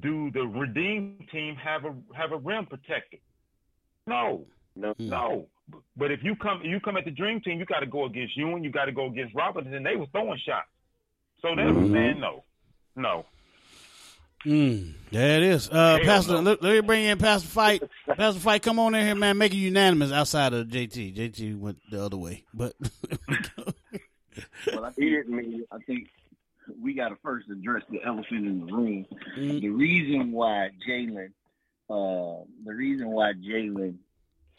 Do 0.00 0.30
the 0.30 0.46
Redeem 0.46 1.26
team 1.32 1.56
have 1.56 1.84
a 1.84 1.94
have 2.14 2.32
a 2.32 2.36
rim 2.38 2.66
protector? 2.66 3.18
No, 4.06 4.46
No. 4.74 4.94
no. 4.98 5.48
But 5.96 6.12
if 6.12 6.20
you 6.22 6.36
come 6.36 6.62
you 6.62 6.78
come 6.80 6.96
at 6.96 7.04
the 7.04 7.10
Dream 7.10 7.40
Team, 7.40 7.58
you 7.58 7.64
got 7.66 7.80
to 7.80 7.86
go 7.86 8.04
against 8.04 8.36
you 8.36 8.54
and 8.54 8.64
you 8.64 8.70
got 8.70 8.84
to 8.86 8.92
go 8.92 9.06
against 9.06 9.34
Robinson, 9.34 9.74
and 9.74 9.84
they 9.86 9.96
were 9.96 10.06
throwing 10.12 10.38
shots. 10.46 10.68
So 11.42 11.54
they 11.56 11.64
was 11.64 11.90
saying 11.90 12.20
no, 12.20 12.44
no. 12.94 13.26
Mm, 14.44 14.92
there 15.10 15.38
it 15.38 15.42
is. 15.42 15.68
Uh, 15.68 15.96
Hell 15.96 16.04
Pastor, 16.04 16.32
no. 16.34 16.40
let, 16.40 16.62
let 16.62 16.72
me 16.74 16.80
bring 16.82 17.04
in 17.04 17.18
Pastor 17.18 17.48
Fight. 17.48 17.82
Pastor 18.16 18.38
Fight, 18.38 18.62
come 18.62 18.78
on 18.78 18.94
in 18.94 19.04
here, 19.04 19.16
man. 19.16 19.36
Make 19.38 19.52
it 19.52 19.56
unanimous 19.56 20.12
outside 20.12 20.52
of 20.52 20.68
JT. 20.68 21.16
JT 21.16 21.58
went 21.58 21.78
the 21.90 22.04
other 22.04 22.16
way, 22.16 22.44
but 22.54 22.74
Well, 24.72 24.84
I 24.84 24.90
He 24.96 25.10
didn't 25.10 25.34
mean 25.34 25.64
I 25.72 25.78
think 25.78 26.08
we 26.82 26.94
got 26.94 27.08
to 27.08 27.16
first 27.22 27.48
address 27.48 27.82
the 27.90 28.02
elephant 28.04 28.46
in 28.46 28.66
the 28.66 28.72
room. 28.72 29.06
Mm. 29.38 29.60
The 29.60 29.68
reason 29.68 30.32
why 30.32 30.70
Jalen, 30.88 31.32
uh, 31.90 32.44
the 32.64 32.74
reason 32.74 33.08
why 33.08 33.32
Jalen 33.32 33.96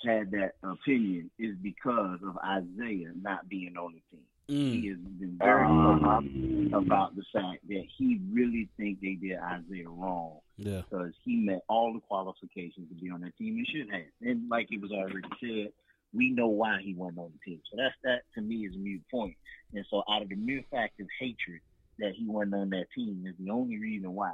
had 0.06 0.32
that 0.32 0.54
opinion 0.64 1.32
is 1.40 1.56
because 1.62 2.20
of 2.24 2.38
Isiah 2.44 3.12
not 3.22 3.50
being 3.50 3.76
on 3.78 3.94
the 3.94 4.02
team. 4.12 4.26
Mm. 4.50 4.82
He 4.82 4.88
has 4.88 4.98
been 4.98 5.38
very 5.38 5.68
upfront 5.68 6.74
about 6.74 7.16
the 7.16 7.24
fact 7.34 7.68
that 7.68 7.84
he 7.98 8.22
really 8.32 8.70
think 8.78 9.02
they 9.02 9.16
did 9.16 9.38
Isiah 9.38 9.90
wrong 9.90 10.38
yeah, 10.56 10.82
because 10.90 11.12
he 11.26 11.36
met 11.36 11.64
all 11.68 11.94
the 11.94 12.00
qualifications 12.00 12.88
to 12.90 12.96
be 12.96 13.10
on 13.10 13.22
that 13.22 13.36
team 13.38 13.58
and 13.58 13.68
should 13.68 13.94
have. 13.94 14.04
And 14.22 14.50
like 14.50 14.68
it 14.72 14.82
was 14.82 14.92
already 14.92 15.28
said, 15.42 15.74
we 16.14 16.30
know 16.30 16.48
why 16.48 16.80
he 16.82 16.94
wasn't 16.94 17.20
on 17.20 17.32
the 17.34 17.52
team. 17.52 17.62
So 17.70 17.78
that's 17.78 17.96
that 18.04 18.22
to 18.36 18.42
me 18.42 18.66
is 18.66 18.74
a 18.74 18.78
mute 18.78 19.04
point. 19.12 19.36
And 19.74 19.86
so 19.90 20.04
out 20.10 20.22
of 20.22 20.30
the 20.30 20.36
mere 20.36 20.64
fact 20.72 21.00
of 21.02 21.08
hatred 21.20 21.60
that 22.00 22.14
he 22.16 22.26
wasn't 22.28 22.56
on 22.56 22.70
that 22.72 22.88
team 22.96 23.26
is 23.28 23.36
the 23.40 23.52
only 23.52 23.78
reason 23.78 24.14
why 24.14 24.34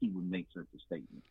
he 0.00 0.08
would 0.08 0.30
make 0.30 0.46
such 0.54 0.66
a 0.74 0.78
statement. 0.86 1.22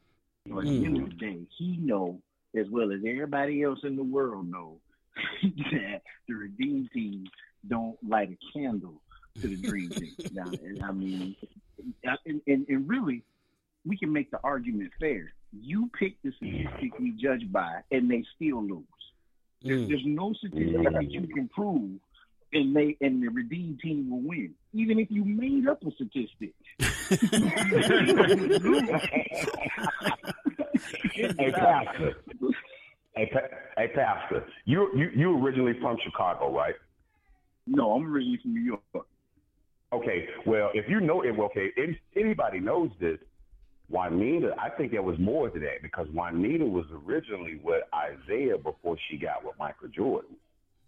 So 0.49 0.59
at 0.59 0.65
the 0.65 0.85
end 0.85 0.97
of 0.97 1.09
the 1.09 1.15
day, 1.15 1.39
he 1.57 1.77
know 1.77 2.19
as 2.55 2.67
well 2.69 2.91
as 2.91 2.99
everybody 3.07 3.63
else 3.63 3.79
in 3.83 3.95
the 3.95 4.03
world 4.03 4.49
know 4.49 4.77
that 5.71 6.01
the 6.27 6.33
Redeem 6.33 6.89
team 6.93 7.25
don't 7.67 7.97
light 8.07 8.29
a 8.31 8.37
candle 8.57 9.01
to 9.41 9.47
the 9.47 9.55
Dream 9.55 9.89
team. 9.89 10.15
Now, 10.33 10.51
I 10.83 10.91
mean, 10.91 11.35
and, 12.03 12.41
and, 12.47 12.65
and 12.67 12.89
really, 12.89 13.23
we 13.85 13.97
can 13.97 14.11
make 14.11 14.31
the 14.31 14.39
argument 14.43 14.91
fair. 14.99 15.33
You 15.51 15.89
pick 15.97 16.15
the 16.23 16.31
statistic 16.31 16.97
we 16.99 17.11
judge 17.11 17.51
by, 17.51 17.81
and 17.91 18.09
they 18.09 18.23
still 18.35 18.63
lose. 18.63 18.83
There's, 19.61 19.81
Mm. 19.81 19.87
there's 19.87 20.05
no 20.05 20.33
statistic 20.33 20.83
that 20.91 21.11
you 21.11 21.27
can 21.27 21.47
prove, 21.47 21.99
and 22.53 22.75
they 22.75 22.97
and 23.01 23.21
the 23.21 23.27
redeemed 23.29 23.79
team 23.79 24.09
will 24.09 24.21
win, 24.21 24.53
even 24.73 24.99
if 24.99 25.09
you 25.09 25.25
made 25.25 25.67
up 25.67 25.81
a 25.83 25.91
statistic. 25.91 26.53
hey, 31.13 31.51
Pastor. 31.51 32.15
Hey, 33.15 33.29
pa- 33.31 33.57
hey, 33.77 33.87
Pastor. 33.93 34.45
You 34.65 34.89
you 34.95 35.09
you 35.15 35.43
originally 35.43 35.73
from 35.81 35.97
Chicago, 36.03 36.55
right? 36.55 36.75
No, 37.67 37.93
I'm 37.93 38.05
originally 38.11 38.39
from 38.41 38.53
New 38.53 38.61
York. 38.61 39.07
Okay. 39.93 40.27
Well, 40.45 40.71
if 40.73 40.89
you 40.89 40.99
know 40.99 41.21
it, 41.21 41.31
well, 41.37 41.47
okay. 41.47 41.69
Any, 41.77 41.99
anybody 42.15 42.59
knows 42.59 42.89
this. 42.99 43.19
Juanita, 43.89 44.55
I 44.59 44.69
think 44.69 44.91
there 44.91 45.03
was 45.03 45.19
more 45.19 45.49
to 45.49 45.59
that 45.59 45.83
because 45.83 46.07
Juanita 46.11 46.65
was 46.65 46.85
originally 47.05 47.59
with 47.63 47.83
Isiah 47.93 48.57
before 48.57 48.97
she 49.07 49.17
got 49.17 49.45
with 49.45 49.53
Michael 49.59 49.89
Jordan. 49.89 50.35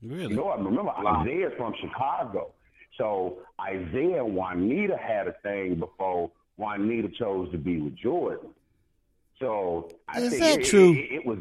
Really? 0.04 0.30
You 0.30 0.36
know, 0.36 0.50
I 0.50 0.58
remember 0.58 0.92
Isiah's 1.22 1.54
from 1.58 1.74
Chicago. 1.82 2.52
So 2.98 3.40
Isiah 3.70 4.24
and 4.24 4.36
Juanita 4.36 4.98
had 4.98 5.28
a 5.28 5.34
thing 5.44 5.76
before 5.76 6.32
Juanita 6.58 7.10
chose 7.18 7.52
to 7.52 7.58
be 7.58 7.82
with 7.82 7.96
Jordan. 7.98 8.50
So 9.40 9.90
I 10.08 10.20
Is 10.22 10.30
think 10.32 10.44
that 10.44 10.60
it, 10.62 10.66
true? 10.66 10.94
It, 10.94 11.12
it 11.12 11.26
was. 11.26 11.40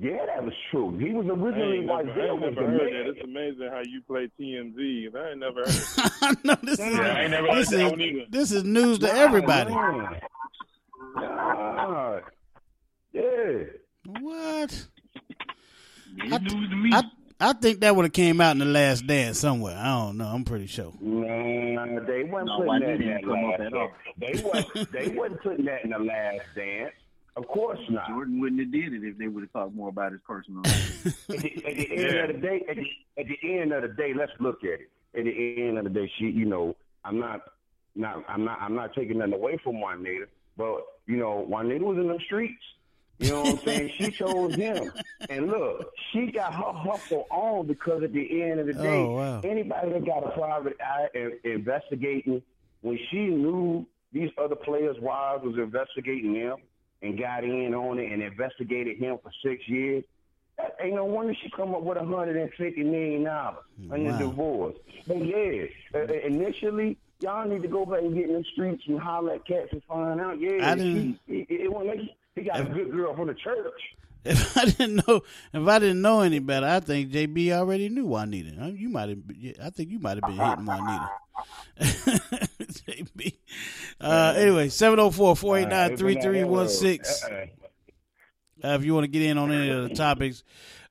Yeah, 0.00 0.24
that 0.26 0.44
was 0.44 0.54
true. 0.70 0.96
He 0.96 1.12
was 1.12 1.26
I 1.26 1.30
originally 1.30 1.78
ain't 1.78 1.86
never, 1.86 1.98
I 1.98 2.02
Isiah 2.12 2.22
ain't 2.32 2.40
was 2.40 2.54
never 2.54 2.54
the 2.54 2.72
heard 2.78 2.92
man. 2.92 3.04
that. 3.04 3.10
It's 3.10 3.24
amazing 3.24 3.68
how 3.70 3.82
you 3.84 4.00
play 4.06 4.30
TMZ. 4.40 5.14
I 5.16 5.30
ain't 5.30 5.38
never 5.40 5.60
heard 5.60 5.68
it. 5.68 6.12
I 6.22 6.34
know 6.44 6.56
this 6.62 6.78
is 6.78 6.86
Yeah, 6.86 7.00
I 7.14 7.20
ain't 7.22 7.30
never 7.32 7.46
this 7.54 7.68
that 7.70 7.80
is 7.80 7.90
one 7.90 8.26
this 8.30 8.52
is 8.52 8.64
news 8.64 8.98
to 9.00 9.12
everybody. 9.12 9.72
Yeah. 9.72 10.20
Yeah. 11.20 12.20
yeah. 13.12 13.64
What? 14.20 14.86
I- 16.20 16.38
news 16.38 16.70
to 16.70 16.76
me. 16.76 16.90
I 16.92 17.02
I 17.40 17.52
think 17.52 17.80
that 17.80 17.94
would 17.94 18.04
have 18.04 18.12
came 18.12 18.40
out 18.40 18.52
in 18.52 18.58
the 18.58 18.64
Last 18.64 19.06
Dance 19.06 19.38
somewhere. 19.38 19.76
I 19.78 19.86
don't 20.06 20.16
know. 20.18 20.26
I'm 20.26 20.44
pretty 20.44 20.66
sure. 20.66 20.92
Man, 21.00 22.04
they 22.06 22.24
wasn't 22.24 22.48
No, 22.48 22.58
putting 22.58 22.80
that 22.80 22.90
in 22.90 22.98
didn't 22.98 23.14
that 23.14 23.22
come 23.24 23.44
up 23.44 23.58
last 23.60 23.72
dance. 23.72 23.92
They 24.18 24.42
wasn't, 24.42 24.92
they 24.92 25.08
wasn't 25.16 25.42
putting 25.42 25.64
that 25.66 25.84
in 25.84 25.90
the 25.90 25.98
last 26.00 26.40
dance. 26.56 26.92
Of 27.36 27.46
course 27.46 27.78
not. 27.88 28.08
Jordan 28.08 28.40
wouldn't 28.40 28.60
have 28.60 28.72
did 28.72 28.92
it 28.92 29.04
if 29.06 29.16
they 29.18 29.28
would 29.28 29.44
have 29.44 29.52
talked 29.52 29.72
more 29.74 29.88
about 29.90 30.10
his 30.10 30.20
personal 30.26 30.62
life. 30.64 31.06
At 31.30 31.38
the, 31.38 31.56
at 31.64 31.76
the 31.76 31.90
end 31.92 32.00
Yeah. 32.12 32.24
of 32.24 32.28
the 32.34 32.40
day, 32.40 32.64
at 32.68 32.76
the, 32.76 32.86
at 33.20 33.26
the 33.28 33.38
end 33.60 33.72
of 33.72 33.82
the 33.82 33.88
day, 33.88 34.12
let's 34.16 34.32
look 34.40 34.64
at 34.64 34.80
it. 34.80 34.90
At 35.16 35.24
the 35.24 35.62
end 35.68 35.78
of 35.78 35.84
the 35.84 35.90
day, 35.90 36.10
she, 36.18 36.24
you 36.24 36.44
know, 36.44 36.74
I'm 37.04 37.20
not, 37.20 37.42
not, 37.94 38.24
I'm 38.28 38.44
not, 38.44 38.58
I'm 38.60 38.74
not 38.74 38.92
taking 38.94 39.18
nothing 39.18 39.34
away 39.34 39.58
from 39.62 39.80
Juanita, 39.80 40.26
but 40.56 40.80
you 41.06 41.16
know, 41.16 41.44
Juanita 41.48 41.84
was 41.84 41.96
in 41.98 42.08
the 42.08 42.18
streets. 42.26 42.62
You 43.18 43.30
know 43.30 43.42
what 43.42 43.50
I'm 43.50 43.58
saying? 43.64 43.90
She 43.98 44.10
chose 44.12 44.54
him, 44.54 44.92
and 45.28 45.48
look, 45.48 45.90
she 46.12 46.30
got 46.30 46.54
her 46.54 46.72
hustle 46.72 47.26
on 47.30 47.66
because 47.66 48.02
at 48.04 48.12
the 48.12 48.42
end 48.42 48.60
of 48.60 48.66
the 48.66 48.74
day, 48.74 48.98
Oh, 49.02 49.12
wow. 49.16 49.40
anybody 49.42 49.92
that 49.92 50.04
got 50.06 50.24
a 50.26 50.30
private 50.30 50.76
eye 50.80 51.08
and 51.14 51.32
investigating, 51.44 52.42
when 52.82 52.98
she 53.10 53.26
knew 53.26 53.84
these 54.12 54.30
other 54.38 54.54
players' 54.54 54.96
wives 55.00 55.42
was 55.44 55.56
investigating 55.58 56.32
them 56.34 56.58
and 57.02 57.18
got 57.18 57.42
in 57.44 57.74
on 57.74 57.98
it 57.98 58.12
and 58.12 58.22
investigated 58.22 58.98
him 58.98 59.18
for 59.22 59.32
six 59.44 59.68
years, 59.68 60.04
that 60.56 60.76
ain't 60.80 60.94
no 60.94 61.04
wonder 61.04 61.34
she 61.42 61.50
come 61.50 61.74
up 61.74 61.82
with 61.82 61.98
a 61.98 62.04
hundred 62.04 62.36
and 62.36 62.52
fifty 62.54 62.82
million 62.84 63.24
dollars 63.24 63.64
on 63.90 64.04
the 64.04 64.10
Wow. 64.10 64.18
divorce. 64.18 64.76
But 65.08 65.24
yeah, 65.24 65.64
uh, 65.94 65.98
uh, 65.98 66.12
initially. 66.24 66.96
Y'all 67.20 67.48
need 67.48 67.62
to 67.62 67.68
go 67.68 67.84
back 67.84 68.00
and 68.00 68.14
get 68.14 68.26
in 68.30 68.32
the 68.34 68.44
streets 68.52 68.84
and 68.86 68.96
holler 68.96 69.32
at 69.34 69.44
cats 69.44 69.70
and 69.72 69.82
find 69.88 70.20
out. 70.20 70.38
Yeah, 70.40 70.70
I 70.70 70.76
didn't- 70.76 71.18
He, 71.26 71.40
it, 71.40 71.62
it, 71.62 71.72
wasn't 71.72 71.98
like 71.98 72.10
he 72.34 72.42
got 72.42 72.60
a 72.60 72.64
good 72.64 72.90
girl 72.90 73.14
from 73.14 73.28
the 73.28 73.34
church. 73.34 73.94
If 74.24 74.56
I 74.58 74.64
didn't 74.64 75.06
know, 75.06 75.22
if 75.54 75.68
I 75.68 75.78
didn't 75.78 76.02
know 76.02 76.22
any 76.22 76.40
better, 76.40 76.66
I 76.66 76.80
think 76.80 77.12
JB 77.12 77.52
already 77.52 77.88
knew 77.88 78.04
Juanita. 78.04 78.74
You 78.76 78.88
might 78.88 79.10
have. 79.10 79.18
I 79.62 79.70
think 79.70 79.90
you 79.90 80.00
might 80.00 80.16
have 80.18 80.24
been 80.24 80.36
hitting 80.36 80.66
Juanita. 80.66 81.08
JB. 82.60 83.36
Uh, 84.00 84.34
anyway, 84.36 84.66
704-489-3316. 84.68 87.24
Uh, 87.24 87.46
Uh, 88.62 88.68
if 88.68 88.84
you 88.84 88.94
want 88.94 89.04
to 89.04 89.08
get 89.08 89.22
in 89.22 89.38
on 89.38 89.52
any 89.52 89.70
of 89.70 89.88
the 89.88 89.94
topics, 89.94 90.42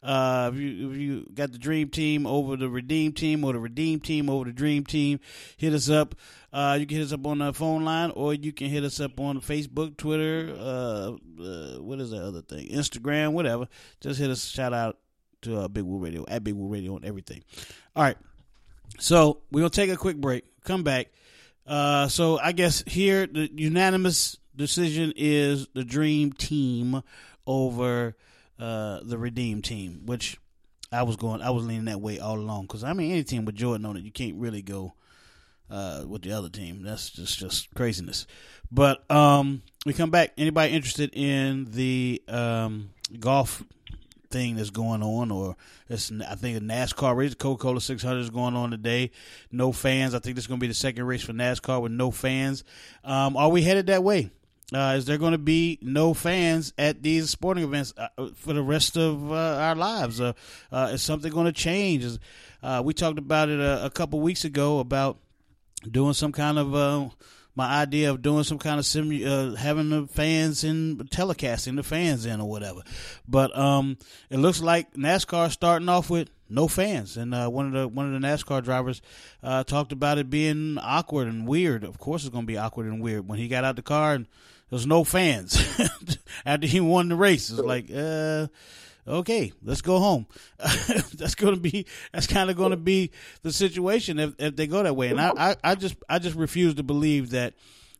uh, 0.03 0.51
if 0.53 0.59
you 0.59 0.91
if 0.91 0.97
you 0.97 1.27
got 1.33 1.51
the 1.51 1.57
Dream 1.57 1.89
Team 1.89 2.25
over 2.25 2.55
the 2.55 2.69
Redeem 2.69 3.11
Team 3.13 3.43
or 3.43 3.53
the 3.53 3.59
Redeem 3.59 3.99
Team 3.99 4.29
over 4.29 4.45
the 4.45 4.53
Dream 4.53 4.85
Team, 4.85 5.19
hit 5.57 5.73
us 5.73 5.89
up. 5.89 6.15
Uh, 6.53 6.77
you 6.79 6.85
can 6.85 6.97
hit 6.97 7.05
us 7.05 7.13
up 7.13 7.25
on 7.27 7.39
the 7.39 7.53
phone 7.53 7.83
line, 7.83 8.11
or 8.11 8.33
you 8.33 8.53
can 8.53 8.67
hit 8.67 8.83
us 8.83 8.99
up 8.99 9.19
on 9.19 9.41
Facebook, 9.41 9.97
Twitter, 9.97 10.55
uh, 10.57 11.11
uh, 11.11 11.81
what 11.81 11.99
is 11.99 12.11
that 12.11 12.23
other 12.23 12.41
thing, 12.41 12.69
Instagram, 12.69 13.33
whatever. 13.33 13.67
Just 13.99 14.19
hit 14.19 14.29
us. 14.29 14.45
Shout 14.45 14.73
out 14.73 14.97
to 15.41 15.59
uh, 15.59 15.67
Big 15.67 15.83
Woo 15.83 15.97
Radio 15.97 16.25
at 16.27 16.43
Big 16.43 16.53
Woo 16.53 16.67
Radio 16.67 16.95
on 16.95 17.03
everything. 17.03 17.43
All 17.95 18.03
right, 18.03 18.17
so 18.99 19.41
we're 19.51 19.61
gonna 19.61 19.69
take 19.71 19.89
a 19.89 19.97
quick 19.97 20.17
break. 20.17 20.45
Come 20.63 20.83
back. 20.83 21.07
So 21.67 22.39
I 22.39 22.53
guess 22.53 22.83
here 22.87 23.27
the 23.27 23.51
unanimous 23.53 24.37
decision 24.57 25.13
is 25.15 25.67
the 25.73 25.83
Dream 25.83 26.33
Team 26.33 27.01
over 27.45 28.15
uh, 28.59 28.99
the 29.03 29.17
Redeem 29.17 29.61
Team, 29.61 30.01
which 30.05 30.37
I 30.91 31.03
was 31.03 31.15
going, 31.15 31.41
I 31.41 31.51
was 31.51 31.65
leaning 31.65 31.85
that 31.85 32.01
way 32.01 32.19
all 32.19 32.37
along. 32.37 32.63
Because 32.63 32.83
I 32.83 32.93
mean, 32.93 33.11
any 33.11 33.23
team 33.23 33.45
with 33.45 33.55
Jordan 33.55 33.85
on 33.85 33.97
it, 33.97 34.03
you 34.03 34.11
can't 34.11 34.35
really 34.35 34.61
go 34.61 34.93
uh, 35.69 36.03
with 36.07 36.23
the 36.23 36.31
other 36.31 36.49
team. 36.49 36.83
That's 36.83 37.09
just 37.09 37.37
just 37.37 37.73
craziness. 37.73 38.25
But 38.71 39.09
um, 39.11 39.61
we 39.85 39.93
come 39.93 40.11
back. 40.11 40.33
Anybody 40.37 40.73
interested 40.73 41.11
in 41.13 41.65
the 41.71 42.21
um, 42.27 42.89
golf 43.19 43.63
thing 44.29 44.55
that's 44.55 44.69
going 44.69 45.03
on, 45.03 45.31
or 45.31 45.55
it's 45.89 46.11
I 46.11 46.35
think 46.35 46.57
a 46.57 46.61
NASCAR 46.61 47.15
race, 47.15 47.33
Coca 47.33 47.61
Cola 47.61 47.81
600 47.81 48.19
is 48.19 48.29
going 48.29 48.55
on 48.55 48.71
today. 48.71 49.11
No 49.51 49.71
fans. 49.71 50.13
I 50.13 50.19
think 50.19 50.35
this 50.35 50.43
is 50.43 50.47
going 50.47 50.59
to 50.59 50.63
be 50.63 50.67
the 50.67 50.73
second 50.73 51.05
race 51.05 51.23
for 51.23 51.33
NASCAR 51.33 51.81
with 51.81 51.91
no 51.91 52.11
fans. 52.11 52.63
Um, 53.03 53.37
are 53.37 53.49
we 53.49 53.61
headed 53.61 53.87
that 53.87 54.03
way? 54.03 54.31
Uh, 54.73 54.95
is 54.97 55.05
there 55.05 55.17
going 55.17 55.31
to 55.31 55.37
be 55.37 55.79
no 55.81 56.13
fans 56.13 56.73
at 56.77 57.01
these 57.01 57.29
sporting 57.29 57.63
events 57.63 57.93
uh, 57.97 58.09
for 58.35 58.51
the 58.51 58.61
rest 58.61 58.97
of 58.97 59.31
uh, 59.31 59.35
our 59.35 59.75
lives? 59.75 60.19
Uh, 60.19 60.33
uh, 60.71 60.89
is 60.91 61.01
something 61.01 61.31
going 61.31 61.45
to 61.45 61.53
change? 61.53 62.03
Is, 62.03 62.19
uh, 62.61 62.81
we 62.83 62.93
talked 62.93 63.17
about 63.17 63.47
it 63.47 63.61
a, 63.61 63.85
a 63.85 63.89
couple 63.89 64.19
weeks 64.19 64.43
ago 64.43 64.79
about 64.79 65.19
doing 65.89 66.13
some 66.13 66.33
kind 66.33 66.59
of 66.59 66.75
uh, 66.75 67.07
my 67.55 67.81
idea 67.81 68.11
of 68.11 68.21
doing 68.21 68.43
some 68.43 68.59
kind 68.59 68.77
of 68.77 68.85
sim, 68.85 69.09
uh, 69.25 69.55
having 69.55 69.89
the 69.89 70.05
fans 70.07 70.63
in 70.63 70.97
telecasting 70.97 71.75
the 71.75 71.83
fans 71.83 72.25
in 72.25 72.39
or 72.39 72.49
whatever. 72.49 72.81
But 73.27 73.57
um, 73.57 73.97
it 74.29 74.37
looks 74.37 74.61
like 74.61 74.93
NASCAR 74.93 75.49
starting 75.49 75.89
off 75.89 76.09
with 76.09 76.29
no 76.49 76.67
fans, 76.67 77.17
and 77.17 77.33
uh, 77.33 77.47
one 77.49 77.65
of 77.67 77.71
the 77.71 77.87
one 77.87 78.13
of 78.13 78.21
the 78.21 78.27
NASCAR 78.27 78.63
drivers 78.63 79.01
uh, 79.41 79.63
talked 79.63 79.91
about 79.91 80.17
it 80.17 80.29
being 80.29 80.77
awkward 80.77 81.27
and 81.27 81.47
weird. 81.47 81.83
Of 81.83 81.97
course, 81.97 82.23
it's 82.23 82.31
going 82.31 82.43
to 82.43 82.51
be 82.51 82.57
awkward 82.57 82.85
and 82.85 83.01
weird 83.01 83.27
when 83.27 83.39
he 83.39 83.47
got 83.47 83.63
out 83.63 83.75
the 83.75 83.81
car 83.81 84.13
and 84.13 84.27
there 84.69 84.75
was 84.75 84.87
no 84.87 85.03
fans 85.03 85.57
after 86.45 86.67
he 86.67 86.79
won 86.79 87.09
the 87.09 87.15
race. 87.15 87.49
It's 87.49 87.59
like, 87.59 87.89
uh, 87.93 88.47
okay, 89.07 89.53
let's 89.63 89.81
go 89.81 89.99
home. 89.99 90.27
that's 91.13 91.35
to 91.55 91.61
be 91.61 91.85
that's 92.11 92.27
kind 92.27 92.49
of 92.49 92.57
to 92.71 92.77
be 92.77 93.11
the 93.43 93.51
situation 93.51 94.19
if, 94.19 94.33
if 94.39 94.55
they 94.55 94.67
go 94.67 94.83
that 94.83 94.95
way. 94.95 95.07
And 95.09 95.21
I, 95.21 95.31
I, 95.37 95.55
I 95.63 95.75
just 95.75 95.95
I 96.09 96.19
just 96.19 96.35
refuse 96.35 96.75
to 96.75 96.83
believe 96.83 97.29
that 97.31 97.53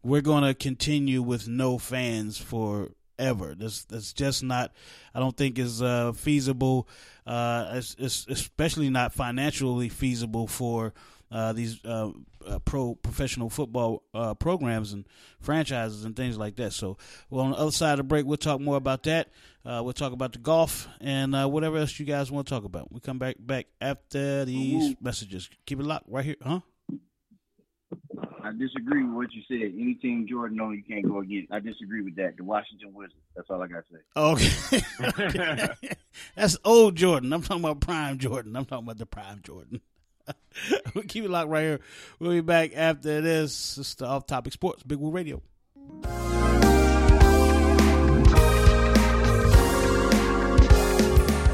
we're 0.03 0.21
to 0.43 0.53
continue 0.53 1.21
with 1.21 1.47
no 1.47 1.77
fans 1.77 2.37
forever. 2.37 3.55
That's 3.55 3.85
that's 3.85 4.13
just 4.13 4.43
not. 4.43 4.73
I 5.15 5.19
don't 5.19 5.35
think 5.35 5.57
is 5.57 5.81
uh, 5.81 6.11
feasible. 6.13 6.87
Uh, 7.25 7.71
it's, 7.75 7.95
it's 7.97 8.25
especially 8.27 8.89
not 8.89 9.13
financially 9.13 9.89
feasible 9.89 10.47
for. 10.47 10.93
Uh, 11.29 11.51
these 11.53 11.83
uh, 11.83 12.11
uh, 12.45 12.59
pro 12.59 12.95
professional 12.95 13.49
football 13.49 14.03
uh, 14.13 14.33
programs 14.33 14.93
and 14.93 15.05
franchises 15.39 16.05
and 16.05 16.15
things 16.15 16.37
like 16.37 16.55
that. 16.55 16.71
So, 16.73 16.97
well, 17.29 17.45
on 17.45 17.51
the 17.51 17.57
other 17.57 17.71
side 17.71 17.93
of 17.93 17.97
the 17.97 18.03
break, 18.03 18.25
we'll 18.25 18.37
talk 18.37 18.61
more 18.61 18.77
about 18.77 19.03
that. 19.03 19.29
Uh, 19.65 19.81
we'll 19.83 19.93
talk 19.93 20.13
about 20.13 20.31
the 20.31 20.39
golf 20.39 20.87
and 21.01 21.35
uh, 21.35 21.47
whatever 21.47 21.77
else 21.77 21.99
you 21.99 22.05
guys 22.05 22.31
want 22.31 22.47
to 22.47 22.53
talk 22.53 22.63
about. 22.63 22.91
We 22.91 23.01
come 23.01 23.19
back 23.19 23.35
back 23.39 23.67
after 23.81 24.45
these 24.45 24.95
messages. 25.01 25.49
Keep 25.65 25.81
it 25.81 25.83
locked 25.83 26.05
right 26.07 26.23
here, 26.23 26.35
huh? 26.41 26.61
I 28.43 28.51
disagree 28.51 29.03
with 29.03 29.13
what 29.13 29.27
you 29.33 29.41
said. 29.47 29.73
Any 29.77 29.95
team 29.95 30.25
Jordan 30.29 30.59
on, 30.61 30.73
you 30.73 30.83
can't 30.83 31.05
go 31.05 31.19
against. 31.19 31.51
I 31.51 31.59
disagree 31.59 32.01
with 32.01 32.15
that. 32.15 32.37
The 32.37 32.45
Washington 32.45 32.93
Wizards. 32.93 33.15
That's 33.35 33.49
all 33.49 33.61
I 33.61 33.67
got 33.67 33.83
to 33.87 33.93
say. 33.93 34.81
Okay, 35.59 35.87
that's 36.35 36.57
old 36.63 36.95
Jordan. 36.95 37.33
I'm 37.33 37.41
talking 37.41 37.63
about 37.63 37.81
prime 37.81 38.17
Jordan. 38.17 38.55
I'm 38.55 38.63
talking 38.65 38.85
about 38.85 38.97
the 38.97 39.05
prime 39.05 39.41
Jordan. 39.43 39.81
we'll 40.93 41.03
keep 41.05 41.23
it 41.23 41.29
locked 41.29 41.49
right 41.49 41.63
here. 41.63 41.79
We'll 42.19 42.31
be 42.31 42.41
back 42.41 42.71
after 42.75 43.21
this. 43.21 43.77
It's 43.77 43.95
the 43.95 44.05
Off 44.05 44.27
Topic 44.27 44.53
Sports, 44.53 44.83
Big 44.83 44.97
Woo 44.99 45.11
Radio. 45.11 45.41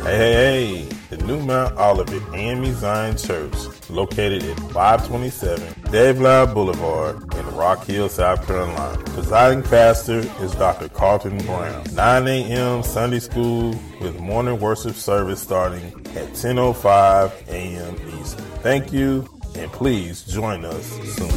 Hey, 0.04 0.18
hey, 0.18 0.84
hey, 0.84 0.90
the 1.10 1.18
new 1.26 1.40
Mount 1.40 1.78
Olivet 1.78 2.22
AME 2.34 2.74
Zion 2.76 3.18
Church, 3.18 3.56
located 3.90 4.44
at 4.44 4.60
527 4.74 5.92
Dave 5.92 6.20
Lyle 6.20 6.46
Boulevard 6.46 7.34
in 7.34 7.56
Rock 7.56 7.86
Hill, 7.86 8.10
South 8.10 8.46
Carolina. 8.46 9.02
Presiding 9.12 9.64
pastor 9.64 10.20
is 10.42 10.52
Dr. 10.56 10.90
Carlton 10.90 11.38
Brown. 11.46 11.86
9 11.94 12.28
a.m. 12.28 12.84
Sunday 12.84 13.20
school 13.20 13.70
with 14.02 14.20
morning 14.20 14.60
worship 14.60 14.96
service 14.96 15.42
starting 15.42 15.86
at 16.16 16.34
10.05 16.34 17.48
a.m. 17.48 18.20
Eastern. 18.20 18.53
Thank 18.64 18.94
you, 18.94 19.28
and 19.56 19.70
please 19.74 20.24
join 20.24 20.64
us 20.64 20.86
soon. 21.18 21.30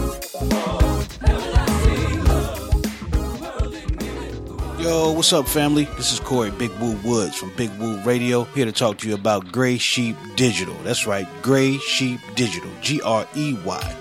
Yo, 4.78 5.10
what's 5.10 5.32
up, 5.32 5.48
family? 5.48 5.88
This 5.96 6.12
is 6.12 6.20
Corey 6.20 6.52
Big 6.52 6.70
Woo 6.78 6.94
Woods 7.04 7.34
from 7.34 7.52
Big 7.56 7.76
Woo 7.80 8.00
Radio, 8.02 8.44
here 8.44 8.64
to 8.64 8.70
talk 8.70 8.98
to 8.98 9.08
you 9.08 9.14
about 9.14 9.50
Grey 9.50 9.76
Sheep 9.76 10.16
Digital. 10.36 10.76
That's 10.84 11.04
right, 11.04 11.26
Grey 11.42 11.78
Sheep 11.78 12.20
Digital. 12.36 12.70
G 12.80 13.02
R 13.02 13.26
E 13.34 13.58
Y, 13.64 13.96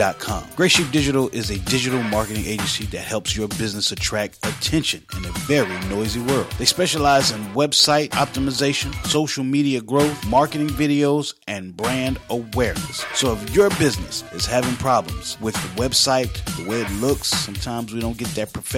sheepdigital.com. 0.00 0.44
Grey 0.56 0.68
Sheep 0.68 0.90
Digital 0.90 1.28
is 1.30 1.50
a 1.50 1.58
digital 1.60 2.02
marketing 2.04 2.44
agency 2.46 2.84
that 2.86 3.00
helps 3.00 3.36
your 3.36 3.48
business 3.48 3.92
attract 3.92 4.38
attention 4.46 5.04
in 5.16 5.24
a 5.24 5.32
very 5.40 5.78
noisy 5.88 6.20
world. 6.20 6.50
They 6.58 6.64
specialize 6.64 7.30
in 7.30 7.40
website 7.54 8.10
optimization, 8.10 8.94
social 9.06 9.44
media 9.44 9.80
growth, 9.80 10.26
marketing 10.26 10.68
videos, 10.68 11.34
and 11.46 11.76
brand 11.76 12.18
awareness. 12.30 13.04
So 13.14 13.32
if 13.34 13.54
your 13.54 13.70
business 13.70 14.24
is 14.32 14.46
having 14.46 14.74
problems 14.76 15.38
with 15.40 15.54
the 15.54 15.82
website, 15.82 16.32
the 16.56 16.68
way 16.68 16.80
it 16.80 16.90
looks, 16.92 17.28
sometimes 17.28 17.92
we 17.92 18.00
don't 18.00 18.16
get 18.16 18.28
that 18.28 18.52
perfect 18.52 18.60